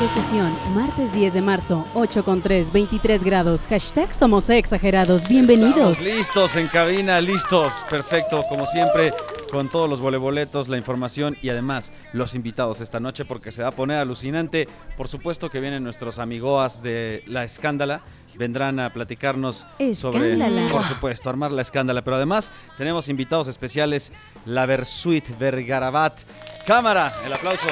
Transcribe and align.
Iniciando 0.00 0.22
sesión, 0.22 0.74
martes 0.74 1.12
10 1.12 1.34
de 1.34 1.42
marzo, 1.42 1.86
8 1.94 2.24
con 2.24 2.40
3, 2.40 2.72
23 2.72 3.22
grados. 3.22 3.66
Hashtag 3.66 4.14
somos 4.14 4.48
exagerados. 4.48 5.28
Bienvenidos. 5.28 5.98
Estamos 5.98 6.16
listos 6.16 6.56
en 6.56 6.66
cabina, 6.68 7.20
listos. 7.20 7.70
Perfecto, 7.90 8.42
como 8.48 8.64
siempre, 8.64 9.12
con 9.50 9.68
todos 9.68 9.90
los 9.90 10.00
voleboletos, 10.00 10.68
la 10.68 10.78
información 10.78 11.36
y 11.42 11.50
además 11.50 11.92
los 12.14 12.34
invitados 12.34 12.80
esta 12.80 12.98
noche 12.98 13.26
porque 13.26 13.52
se 13.52 13.62
va 13.62 13.68
a 13.68 13.72
poner 13.72 13.98
alucinante. 13.98 14.66
Por 14.96 15.06
supuesto 15.08 15.50
que 15.50 15.60
vienen 15.60 15.84
nuestros 15.84 16.18
amigoas 16.18 16.82
de 16.82 17.22
La 17.26 17.44
Escándala. 17.44 18.00
Vendrán 18.36 18.80
a 18.80 18.90
platicarnos 18.90 19.66
sobre, 19.92 20.32
Escándala. 20.32 20.66
por 20.72 20.84
supuesto, 20.84 21.28
armar 21.28 21.50
la 21.50 21.60
escándala. 21.60 22.00
Pero 22.02 22.16
además 22.16 22.50
tenemos 22.78 23.08
invitados 23.10 23.48
especiales, 23.48 24.12
la 24.46 24.64
Versuit 24.64 25.24
Vergarabat. 25.38 26.20
Cámara, 26.66 27.12
el 27.26 27.34
aplauso. 27.34 27.68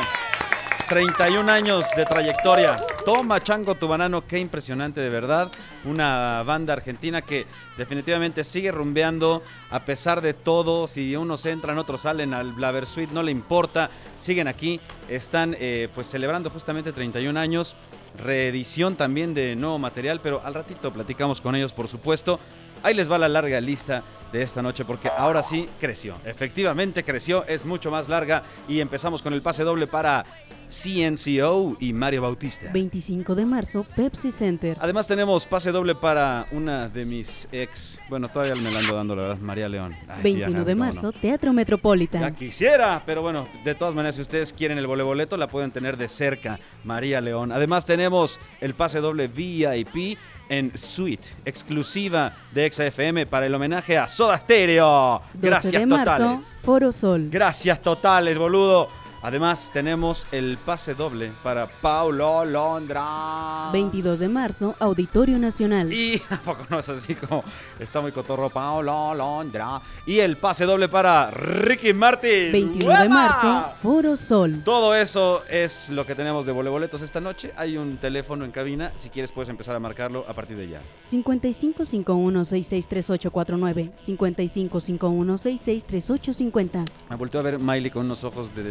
31 0.89 1.53
años 1.53 1.85
de 1.95 2.07
trayectoria. 2.07 2.75
Toma 3.05 3.41
Chango 3.41 3.75
tu 3.75 3.87
banano, 3.87 4.23
qué 4.27 4.39
impresionante 4.39 5.03
de 5.03 5.11
verdad. 5.11 5.53
Una 5.85 6.43
banda 6.47 6.73
argentina 6.73 7.21
que 7.21 7.47
definitivamente 7.77 8.43
sigue 8.43 8.73
rumbeando 8.73 9.43
a 9.71 9.81
pesar 9.85 10.23
de 10.23 10.33
todo. 10.33 10.87
Si 10.87 11.15
unos 11.15 11.45
entran, 11.45 11.77
otros 11.77 12.03
salen 12.03 12.33
al 12.33 12.55
Blaver 12.55 12.87
Suite, 12.87 13.13
no 13.13 13.23
le 13.23 13.31
importa. 13.31 13.91
Siguen 14.17 14.49
aquí, 14.49 14.81
están 15.11 15.55
eh, 15.61 15.89
pues 15.95 16.07
celebrando 16.07 16.49
justamente 16.49 16.93
31 16.93 17.39
años. 17.39 17.77
Reedición 18.17 18.97
también 18.97 19.35
de 19.35 19.57
nuevo 19.57 19.79
material, 19.79 20.21
pero 20.23 20.41
al 20.43 20.55
ratito 20.55 20.91
platicamos 20.91 21.43
con 21.43 21.55
ellos, 21.55 21.73
por 21.73 21.89
supuesto. 21.89 22.41
Ahí 22.83 22.95
les 22.95 23.11
va 23.11 23.19
la 23.19 23.29
larga 23.29 23.61
lista 23.61 24.03
de 24.33 24.43
esta 24.43 24.63
noche 24.63 24.85
porque 24.85 25.09
ahora 25.09 25.43
sí 25.43 25.69
creció. 25.81 26.17
Efectivamente 26.25 27.03
creció, 27.03 27.45
es 27.47 27.65
mucho 27.65 27.91
más 27.91 28.09
larga 28.09 28.43
y 28.69 28.81
empezamos 28.81 29.23
con 29.23 29.33
el 29.33 29.43
pase 29.43 29.65
doble 29.65 29.87
para 29.87 30.25
CNCO 30.69 31.79
y 31.81 31.93
Mario 31.95 32.23
Bautista. 32.23 32.71
25 32.73 33.35
de 33.35 33.47
marzo, 33.47 33.87
Pepsi 33.97 34.31
Center. 34.31 34.77
Además 34.81 35.07
tenemos 35.07 35.47
pase 35.47 35.73
doble 35.73 35.95
para 35.95 36.47
una 36.53 36.89
de 36.91 37.07
mis 37.07 37.49
ex, 37.53 38.01
bueno, 38.11 38.29
todavía 38.29 38.55
me 38.55 38.71
la 38.71 38.79
ando 38.81 38.95
dando, 38.95 39.17
la 39.17 39.23
verdad, 39.23 39.39
María 39.39 39.69
León. 39.69 39.95
Ay, 40.07 40.17
sí, 40.17 40.23
21 40.35 40.57
ajá, 40.59 40.65
de 40.65 40.75
marzo, 40.75 41.03
no. 41.03 41.13
Teatro 41.13 41.49
Ya 41.51 41.55
Metropolitan. 41.55 42.35
quisiera, 42.35 43.03
pero 43.07 43.23
bueno, 43.23 43.49
de 43.65 43.75
todas 43.75 43.95
maneras, 43.95 44.17
si 44.17 44.23
ustedes 44.23 44.53
quieren 44.53 44.77
el 44.77 44.87
voleboleto, 44.87 45.39
la 45.39 45.49
pueden 45.49 45.71
tener 45.71 45.97
de 45.97 46.07
cerca, 46.09 46.61
María 46.85 47.21
León. 47.23 47.51
Además 47.51 47.87
tenemos 47.87 48.39
el 48.61 48.75
pase 48.75 49.01
doble 49.01 49.29
VIP 49.29 50.19
en 50.49 50.77
Suite, 50.77 51.29
exclusiva 51.45 52.33
de 52.53 52.71
XFM 52.71 53.27
para 53.27 53.47
el 53.47 53.55
homenaje 53.55 53.99
a 53.99 54.09
Soda 54.09 54.37
Stereo. 54.37 55.21
12 55.35 55.47
Gracias 55.47 55.73
de 55.73 55.87
marzo, 55.87 56.05
totales. 56.05 56.57
Foro 56.63 56.93
Sol. 56.93 57.29
Gracias 57.31 57.83
totales, 57.83 58.39
boludo. 58.39 58.89
Además 59.21 59.71
tenemos 59.73 60.29
el 60.31 60.59
pase 60.59 60.95
doble 60.95 61.33
para 61.43 61.67
Paulo 61.67 62.45
Londra. 62.45 63.69
22 63.73 64.21
de 64.21 64.29
marzo, 64.29 64.77
Auditorio 64.79 65.41
Nacional. 65.41 65.93
Y 65.93 66.23
¿a 66.31 66.37
poco 66.37 66.65
no 66.71 66.79
es 66.79 66.89
así 66.89 67.17
como 67.17 67.43
está 67.81 68.01
muy 68.01 68.13
cotorro 68.13 68.49
Paulo 68.49 69.13
Londra. 69.15 69.83
Y 70.07 70.21
el 70.21 70.37
pase 70.37 70.67
doble 70.67 70.89
para 70.89 71.33
Ricky 71.33 71.93
Martin. 71.93 72.53
21 72.53 73.03
de 73.03 73.09
marzo, 73.09 73.73
Foro 73.83 74.17
Sol. 74.17 74.63
Todo 74.65 74.95
eso 74.95 75.43
es 75.51 75.91
lo 75.91 76.07
que 76.07 76.15
tenemos 76.15 76.47
de 76.47 76.53
voleboletos 76.53 77.03
esta 77.03 77.21
noche. 77.21 77.53
Hay 77.57 77.77
un 77.77 77.97
teléfono 77.97 78.45
en 78.45 78.53
cabina. 78.53 78.93
Si 78.95 79.11
quieres 79.11 79.33
puedes 79.33 79.49
empezar 79.49 79.75
a 79.75 79.81
marcarlo 79.81 80.25
a 80.29 80.33
partir 80.33 80.57
de 80.57 80.69
ya. 80.69 80.81
5551-663849. 81.11 83.91
5551-663850. 83.97 86.85
Me 87.11 87.17
volteó 87.17 87.41
a 87.41 87.43
ver 87.43 87.59
Miley 87.59 87.91
con 87.91 88.07
unos 88.07 88.23
ojos 88.23 88.55
de 88.55 88.63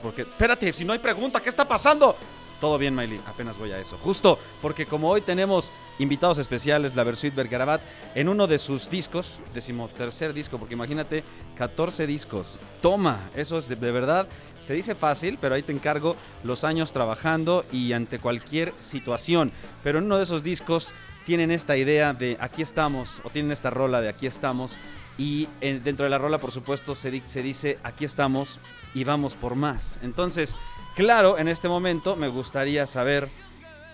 porque, 0.00 0.22
espérate, 0.22 0.72
si 0.72 0.84
no 0.84 0.92
hay 0.92 0.98
pregunta, 0.98 1.40
¿qué 1.40 1.48
está 1.48 1.66
pasando? 1.66 2.16
Todo 2.60 2.78
bien, 2.78 2.94
Miley, 2.94 3.20
apenas 3.26 3.58
voy 3.58 3.72
a 3.72 3.80
eso. 3.80 3.98
Justo 3.98 4.38
porque 4.60 4.86
como 4.86 5.10
hoy 5.10 5.20
tenemos 5.20 5.72
invitados 5.98 6.38
especiales, 6.38 6.94
la 6.94 7.02
Versuit 7.02 7.34
Vergarabat, 7.34 7.80
en 8.14 8.28
uno 8.28 8.46
de 8.46 8.60
sus 8.60 8.88
discos, 8.88 9.40
decimotercer 9.52 10.32
disco, 10.32 10.58
porque 10.58 10.74
imagínate, 10.74 11.24
14 11.56 12.06
discos. 12.06 12.60
Toma, 12.80 13.30
eso 13.34 13.58
es 13.58 13.68
de, 13.68 13.74
de 13.74 13.90
verdad, 13.90 14.28
se 14.60 14.74
dice 14.74 14.94
fácil, 14.94 15.38
pero 15.40 15.56
ahí 15.56 15.64
te 15.64 15.72
encargo 15.72 16.14
los 16.44 16.62
años 16.62 16.92
trabajando 16.92 17.64
y 17.72 17.94
ante 17.94 18.20
cualquier 18.20 18.72
situación. 18.78 19.50
Pero 19.82 19.98
en 19.98 20.04
uno 20.04 20.18
de 20.18 20.22
esos 20.22 20.44
discos 20.44 20.92
tienen 21.26 21.50
esta 21.50 21.76
idea 21.76 22.12
de 22.12 22.36
aquí 22.40 22.62
estamos, 22.62 23.20
o 23.24 23.30
tienen 23.30 23.52
esta 23.52 23.70
rola 23.70 24.00
de 24.00 24.08
aquí 24.08 24.26
estamos, 24.26 24.78
y 25.18 25.48
en- 25.60 25.82
dentro 25.84 26.04
de 26.04 26.10
la 26.10 26.18
rola, 26.18 26.38
por 26.38 26.52
supuesto, 26.52 26.94
se, 26.94 27.22
se 27.26 27.42
dice 27.42 27.78
aquí 27.82 28.04
estamos 28.04 28.60
y 28.94 29.04
vamos 29.04 29.34
por 29.34 29.54
más. 29.54 29.98
Entonces, 30.02 30.54
claro, 30.96 31.38
en 31.38 31.48
este 31.48 31.68
momento 31.68 32.16
me 32.16 32.28
gustaría 32.28 32.86
saber, 32.86 33.28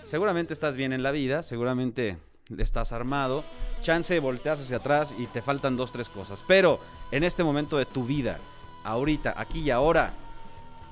seguramente 0.03 0.53
estás 0.53 0.75
bien 0.75 0.93
en 0.93 1.03
la 1.03 1.11
vida, 1.11 1.43
seguramente 1.43 2.17
estás 2.57 2.91
armado, 2.93 3.43
chance 3.81 4.17
volteas 4.19 4.59
hacia 4.61 4.77
atrás 4.77 5.13
y 5.17 5.27
te 5.27 5.41
faltan 5.41 5.77
dos, 5.77 5.91
tres 5.91 6.09
cosas, 6.09 6.43
pero 6.47 6.79
en 7.11 7.23
este 7.23 7.43
momento 7.43 7.77
de 7.77 7.85
tu 7.85 8.05
vida, 8.05 8.39
ahorita, 8.83 9.33
aquí 9.37 9.59
y 9.59 9.69
ahora, 9.71 10.13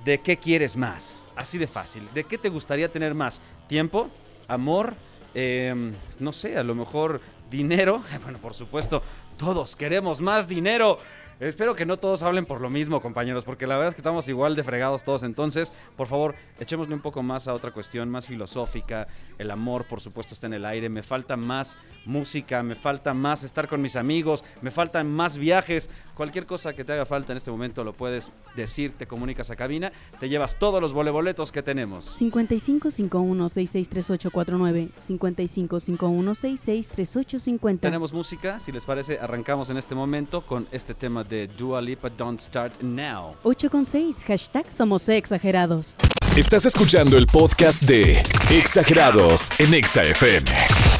¿de 0.05 0.19
qué 0.19 0.37
quieres 0.37 0.77
más? 0.77 1.23
Así 1.35 1.57
de 1.57 1.67
fácil, 1.67 2.07
¿de 2.13 2.23
qué 2.25 2.37
te 2.37 2.49
gustaría 2.49 2.91
tener 2.91 3.15
más? 3.15 3.41
¿Tiempo? 3.67 4.07
¿Amor? 4.47 4.93
Em, 5.33 5.93
no 6.19 6.31
sé, 6.31 6.57
a 6.57 6.63
lo 6.63 6.75
mejor 6.75 7.21
dinero. 7.49 8.01
Bueno, 8.23 8.39
por 8.39 8.53
supuesto, 8.53 9.01
todos 9.37 9.75
queremos 9.75 10.21
más 10.21 10.47
dinero. 10.47 10.99
Espero 11.39 11.75
que 11.75 11.85
no 11.85 11.97
todos 11.97 12.23
hablen 12.23 12.47
por 12.47 12.61
lo 12.61 12.71
mismo, 12.71 12.99
compañeros, 12.99 13.45
porque 13.45 13.67
la 13.67 13.75
verdad 13.75 13.89
es 13.89 13.95
que 13.95 13.99
estamos 13.99 14.27
igual 14.27 14.55
de 14.55 14.63
fregados 14.63 15.03
todos. 15.03 15.21
Entonces, 15.21 15.71
por 15.95 16.07
favor, 16.07 16.33
echémosle 16.59 16.95
un 16.95 17.01
poco 17.01 17.21
más 17.21 17.47
a 17.47 17.53
otra 17.53 17.69
cuestión, 17.69 18.09
más 18.09 18.25
filosófica. 18.25 19.07
El 19.37 19.51
amor, 19.51 19.85
por 19.85 20.01
supuesto, 20.01 20.33
está 20.33 20.47
en 20.47 20.53
el 20.53 20.65
aire. 20.65 20.89
Me 20.89 21.03
falta 21.03 21.37
más 21.37 21.77
música, 22.05 22.63
me 22.63 22.73
falta 22.73 23.13
más 23.13 23.43
estar 23.43 23.67
con 23.67 23.83
mis 23.83 23.95
amigos, 23.95 24.43
me 24.63 24.71
faltan 24.71 25.11
más 25.11 25.37
viajes. 25.37 25.91
Cualquier 26.15 26.47
cosa 26.47 26.73
que 26.73 26.83
te 26.83 26.93
haga 26.93 27.05
falta 27.05 27.33
en 27.33 27.37
este 27.37 27.51
momento 27.51 27.83
lo 27.83 27.93
puedes 27.93 28.31
decir, 28.55 28.93
te 28.93 29.05
comunicas 29.05 29.51
a 29.51 29.55
cabina, 29.55 29.91
te 30.19 30.29
llevas 30.29 30.57
todos 30.57 30.81
los 30.81 30.93
voleboletos 30.93 31.51
que 31.51 31.61
tenemos. 31.61 32.19
5551-663849. 32.19 34.89
5551-663850. 34.95 37.81
Tenemos 37.81 38.11
música, 38.11 38.59
si 38.59 38.71
les 38.71 38.85
parece, 38.85 39.19
arrancamos 39.19 39.69
en 39.69 39.77
este 39.77 39.93
momento 39.93 40.41
con 40.41 40.65
este 40.71 40.95
tema 40.95 41.26
de 41.29 41.47
Dua 41.47 41.81
Lipa, 41.81 42.09
Don't 42.09 42.39
Start 42.39 42.81
Now. 42.81 43.35
8 43.43 43.69
con 43.69 43.85
6. 43.85 44.23
Hashtag 44.25 44.71
somos 44.71 45.07
exagerados. 45.09 45.95
Estás 46.35 46.65
escuchando 46.65 47.17
el 47.17 47.25
podcast 47.27 47.83
de 47.85 48.21
Exagerados 48.51 49.49
en 49.59 49.73
Exa 49.73 50.01
FM. 50.03 50.45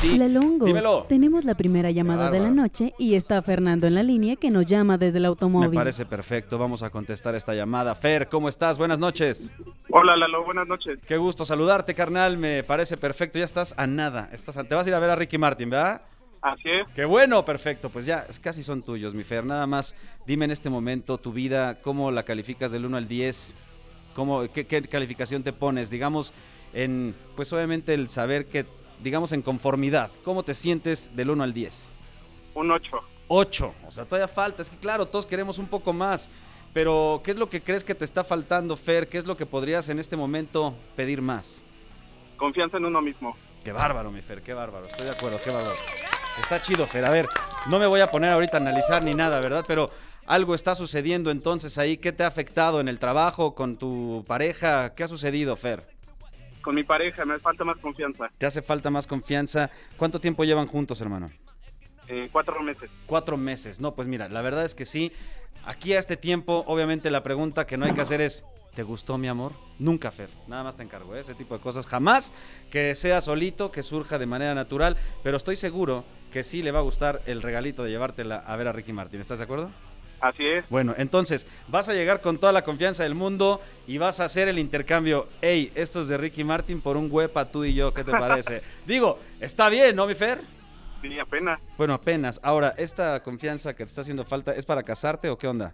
Sí, 0.02 0.18
La 0.18 0.28
Longo. 0.28 0.66
dímelo. 0.66 1.06
Tenemos 1.10 1.44
la 1.46 1.54
primera 1.56 1.92
llamada 1.92 2.32
de 2.32 2.40
la 2.40 2.50
noche 2.50 2.94
y 2.98 3.14
está 3.16 3.42
Fernando 3.42 3.86
en 3.88 3.96
la 3.96 4.04
línea 4.04 4.36
que 4.36 4.50
nos 4.50 4.66
llama 4.66 4.98
desde 4.98 5.18
el 5.18 5.24
Me 5.24 5.28
automóvil. 5.28 5.72
parece 5.78 6.06
perfecto, 6.06 6.58
vamos 6.58 6.82
a 6.84 6.90
contestar 6.90 7.36
esta 7.36 7.54
llamada. 7.54 7.94
Fer, 7.94 8.30
¿cómo 8.30 8.48
estás? 8.50 8.78
Buenas 8.78 9.00
noches. 9.00 9.52
Hola 9.92 10.16
Lalo, 10.16 10.44
buenas 10.44 10.68
noches. 10.68 11.00
Qué 11.08 11.18
gusto 11.18 11.46
saludarte, 11.46 11.94
carnal, 11.94 12.38
me 12.38 12.64
parece 12.64 12.98
perfecto. 12.98 13.38
Ya 13.40 13.46
estás 13.46 13.74
a 13.78 13.86
nada, 13.88 14.30
estás 14.34 14.58
a- 14.58 14.64
te 14.64 14.74
vas 14.76 14.86
a 14.86 14.90
ir 14.90 14.96
a 14.96 15.00
ver 15.00 15.10
a 15.12 15.16
Ricky 15.16 15.38
Martin, 15.38 15.70
¿verdad? 15.70 16.02
Así 16.48 16.70
es. 16.70 16.88
Qué 16.96 17.04
bueno, 17.04 17.44
perfecto. 17.44 17.90
Pues 17.90 18.06
ya, 18.06 18.26
casi 18.42 18.64
son 18.64 18.82
tuyos, 18.82 19.14
mi 19.14 19.24
Fer. 19.24 19.46
Nada 19.46 19.68
más, 19.68 19.96
dime 20.26 20.46
en 20.46 20.52
este 20.52 20.70
momento 20.70 21.18
tu 21.18 21.34
vida, 21.34 21.82
¿cómo 21.82 22.10
la 22.10 22.24
calificas 22.24 22.72
del 22.72 22.86
1 22.86 22.96
al 22.96 23.08
10? 23.08 23.56
¿Cómo, 24.16 24.50
qué, 24.54 24.66
qué 24.66 24.82
calificación 24.84 25.44
te 25.44 25.52
pones? 25.52 25.90
Digamos, 25.90 26.34
en, 26.74 27.14
pues 27.36 27.52
obviamente 27.52 27.94
el 27.94 28.08
saber 28.10 28.46
que, 28.46 28.66
digamos, 29.04 29.34
en 29.34 29.42
conformidad, 29.42 30.10
¿cómo 30.24 30.44
te 30.44 30.54
sientes 30.54 31.14
del 31.18 31.32
1 31.32 31.44
al 31.44 31.54
10? 31.54 31.94
Un 32.56 32.72
8. 32.72 32.98
8. 33.28 33.74
O 33.86 33.92
sea, 33.92 34.06
todavía 34.06 34.30
falta. 34.30 34.62
Es 34.62 34.70
que 34.70 34.78
claro, 34.78 35.06
todos 35.06 35.26
queremos 35.26 35.60
un 35.60 35.68
poco 35.68 35.92
más. 35.92 36.30
Pero, 36.74 37.22
¿qué 37.26 37.32
es 37.32 37.38
lo 37.38 37.50
que 37.50 37.62
crees 37.62 37.84
que 37.84 37.94
te 37.94 38.06
está 38.06 38.24
faltando, 38.24 38.78
Fer? 38.78 39.10
¿Qué 39.10 39.18
es 39.18 39.26
lo 39.26 39.36
que 39.36 39.46
podrías 39.46 39.90
en 39.90 40.00
este 40.00 40.16
momento 40.16 40.74
pedir 40.96 41.22
más? 41.22 41.64
Confianza 42.38 42.78
en 42.78 42.86
uno 42.86 43.02
mismo. 43.02 43.36
Qué 43.66 43.74
bárbaro, 43.74 44.12
mi 44.12 44.22
Fer, 44.22 44.42
qué 44.42 44.54
bárbaro. 44.54 44.88
Estoy 44.88 45.08
de 45.08 45.12
acuerdo, 45.12 45.40
qué 45.44 45.50
bárbaro. 45.50 45.76
Está 46.40 46.62
chido, 46.62 46.86
Fer. 46.88 47.06
A 47.06 47.10
ver, 47.10 47.28
no 47.70 47.80
me 47.80 47.88
voy 47.88 48.00
a 48.00 48.08
poner 48.10 48.32
ahorita 48.32 48.58
a 48.58 48.60
analizar 48.60 49.04
ni 49.04 49.14
nada, 49.14 49.40
¿verdad? 49.42 49.66
Pero 49.68 49.90
algo 50.26 50.56
está 50.56 50.76
sucediendo 50.76 51.32
entonces 51.32 51.78
ahí. 51.78 51.98
¿Qué 51.98 52.12
te 52.12 52.24
ha 52.24 52.28
afectado 52.28 52.80
en 52.80 52.88
el 52.88 53.00
trabajo, 53.00 53.56
con 53.56 53.78
tu 53.78 54.24
pareja? 54.28 54.94
¿Qué 54.94 55.04
ha 55.04 55.08
sucedido, 55.08 55.56
Fer? 55.56 55.84
Con 56.62 56.76
mi 56.76 56.84
pareja 56.84 57.24
me 57.26 57.40
falta 57.40 57.64
más 57.64 57.78
confianza. 57.78 58.30
¿Te 58.38 58.46
hace 58.46 58.62
falta 58.62 58.90
más 58.90 59.08
confianza? 59.08 59.70
¿Cuánto 59.98 60.20
tiempo 60.20 60.44
llevan 60.44 60.68
juntos, 60.68 61.00
hermano? 61.02 61.32
Eh, 62.08 62.30
cuatro 62.32 62.62
meses. 62.62 62.90
Cuatro 63.06 63.38
meses. 63.38 63.80
No, 63.80 63.96
pues 63.96 64.08
mira, 64.08 64.30
la 64.30 64.42
verdad 64.42 64.66
es 64.66 64.76
que 64.76 64.86
sí. 64.86 65.12
Aquí 65.66 65.94
a 65.94 66.00
este 66.00 66.16
tiempo, 66.18 66.64
obviamente 66.68 67.10
la 67.10 67.24
pregunta 67.24 67.66
que 67.66 67.78
no 67.78 67.86
hay 67.86 67.94
que 67.94 68.02
hacer 68.02 68.22
es, 68.22 68.46
¿te 68.76 68.84
gustó 68.84 69.18
mi 69.18 69.28
amor? 69.28 69.54
Nunca, 69.80 70.12
Fer. 70.12 70.30
Nada 70.48 70.64
más 70.64 70.76
te 70.76 70.84
encargo, 70.84 71.16
¿eh? 71.16 71.20
ese 71.20 71.36
tipo 71.36 71.56
de 71.56 71.62
cosas. 71.62 71.88
Jamás 71.88 72.34
que 72.72 72.96
sea 72.96 73.22
solito, 73.22 73.72
que 73.72 73.84
surja 73.84 74.18
de 74.18 74.26
manera 74.26 74.56
natural, 74.56 74.98
pero 75.24 75.38
estoy 75.38 75.56
seguro 75.56 76.04
que 76.32 76.44
sí 76.44 76.64
le 76.64 76.72
va 76.72 76.80
a 76.80 76.84
gustar 76.84 77.22
el 77.26 77.42
regalito 77.42 77.84
de 77.84 77.92
llevártela 77.92 78.38
a 78.38 78.56
ver 78.56 78.68
a 78.68 78.72
Ricky 78.72 78.94
Martin. 78.94 79.22
¿Estás 79.22 79.40
de 79.40 79.46
acuerdo? 79.46 79.72
Así 80.20 80.46
es. 80.46 80.68
Bueno, 80.70 80.96
entonces 80.98 81.48
vas 81.68 81.90
a 81.90 81.94
llegar 81.94 82.22
con 82.22 82.38
toda 82.38 82.52
la 82.52 82.64
confianza 82.64 83.04
del 83.04 83.16
mundo 83.16 83.62
y 83.86 83.98
vas 83.98 84.20
a 84.20 84.26
hacer 84.26 84.48
el 84.48 84.60
intercambio. 84.60 85.28
Ey, 85.42 85.72
esto 85.76 86.02
es 86.02 86.08
de 86.08 86.18
Ricky 86.18 86.44
Martin 86.44 86.82
por 86.82 86.98
un 86.98 87.08
huepa 87.12 87.46
tú 87.46 87.64
y 87.64 87.74
yo, 87.74 87.94
¿qué 87.94 88.04
te 88.04 88.12
parece? 88.12 88.64
Digo, 88.86 89.20
está 89.40 89.70
bien, 89.70 89.96
¿no, 89.96 90.08
mi 90.08 90.16
Fer? 90.16 90.42
Sí, 91.02 91.20
apenas. 91.20 91.60
Bueno, 91.78 91.94
apenas. 91.94 92.40
Ahora, 92.42 92.74
¿esta 92.78 93.22
confianza 93.22 93.76
que 93.76 93.86
te 93.86 93.90
está 93.90 94.02
haciendo 94.02 94.26
falta 94.26 94.54
es 94.54 94.66
para 94.66 94.82
casarte 94.82 95.30
o 95.30 95.38
qué 95.38 95.48
onda? 95.48 95.72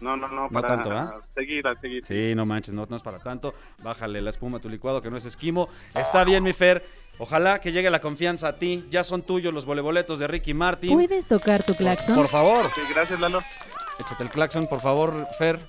No, 0.00 0.16
no, 0.16 0.28
no, 0.28 0.42
No 0.42 0.50
para 0.50 0.68
tanto, 0.68 0.90
¿ah? 0.92 1.20
seguir, 1.34 1.66
a 1.66 1.74
seguir. 1.76 2.04
Sí, 2.06 2.34
no 2.34 2.44
manches, 2.44 2.74
no, 2.74 2.86
no 2.88 2.96
es 2.96 3.02
para 3.02 3.18
tanto. 3.18 3.54
Bájale 3.82 4.20
la 4.20 4.30
espuma 4.30 4.58
a 4.58 4.60
tu 4.60 4.68
licuado, 4.68 5.00
que 5.00 5.10
no 5.10 5.16
es 5.16 5.24
esquimo. 5.24 5.68
Está 5.94 6.24
bien, 6.24 6.42
mi 6.44 6.52
Fer. 6.52 6.84
Ojalá 7.18 7.60
que 7.62 7.72
llegue 7.72 7.88
la 7.88 8.00
confianza 8.00 8.48
a 8.48 8.56
ti. 8.58 8.86
Ya 8.90 9.02
son 9.02 9.22
tuyos 9.22 9.54
los 9.54 9.64
voleboletos 9.64 10.18
de 10.18 10.26
Ricky 10.26 10.52
Martin. 10.52 10.92
¿Puedes 10.92 11.26
tocar 11.26 11.62
tu 11.62 11.74
claxon? 11.74 12.14
Por 12.14 12.28
favor, 12.28 12.66
Sí, 12.74 12.82
gracias, 12.94 13.18
Lalo. 13.18 13.40
échate 13.98 14.22
el 14.22 14.28
claxon, 14.28 14.66
por 14.66 14.80
favor, 14.80 15.26
Fer. 15.38 15.60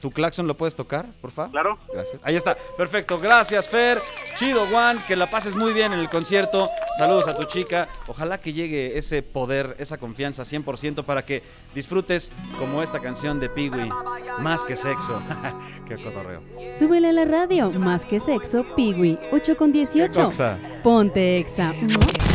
¿Tu 0.00 0.10
claxon 0.10 0.46
lo 0.46 0.56
puedes 0.56 0.74
tocar, 0.74 1.06
por 1.20 1.30
favor? 1.30 1.50
Claro. 1.50 1.78
Gracias. 1.92 2.20
Ahí 2.24 2.36
está. 2.36 2.56
Perfecto. 2.76 3.18
Gracias, 3.18 3.68
Fer. 3.68 4.00
Chido, 4.36 4.66
Juan. 4.66 5.00
Que 5.06 5.16
la 5.16 5.28
pases 5.28 5.54
muy 5.54 5.72
bien 5.72 5.92
en 5.92 6.00
el 6.00 6.08
concierto. 6.08 6.68
Saludos 6.98 7.28
a 7.28 7.34
tu 7.36 7.44
chica. 7.44 7.88
Ojalá 8.06 8.38
que 8.38 8.52
llegue 8.52 8.96
ese 8.96 9.22
poder, 9.22 9.76
esa 9.78 9.98
confianza 9.98 10.44
100% 10.44 11.04
para 11.04 11.22
que 11.22 11.42
disfrutes 11.74 12.32
como 12.58 12.82
esta 12.82 13.00
canción 13.00 13.38
de 13.38 13.48
Piwi. 13.48 13.90
Más 14.38 14.64
que 14.64 14.76
sexo. 14.76 15.20
Qué 15.88 15.96
cotorreo. 15.96 16.42
Súbele 16.78 17.08
a 17.08 17.12
la 17.12 17.24
radio. 17.24 17.70
Más 17.72 18.06
que 18.06 18.20
sexo, 18.20 18.64
Piwi. 18.74 19.18
8 19.32 19.56
con 19.56 19.72
18. 19.72 20.24
Coxa. 20.24 20.58
Ponte 20.82 21.38
exa. 21.38 21.74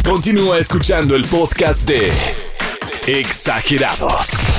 Continúa 0.03 0.57
escuchando 0.57 1.15
el 1.15 1.25
podcast 1.25 1.87
de 1.87 2.11
Exagerados. 3.07 4.58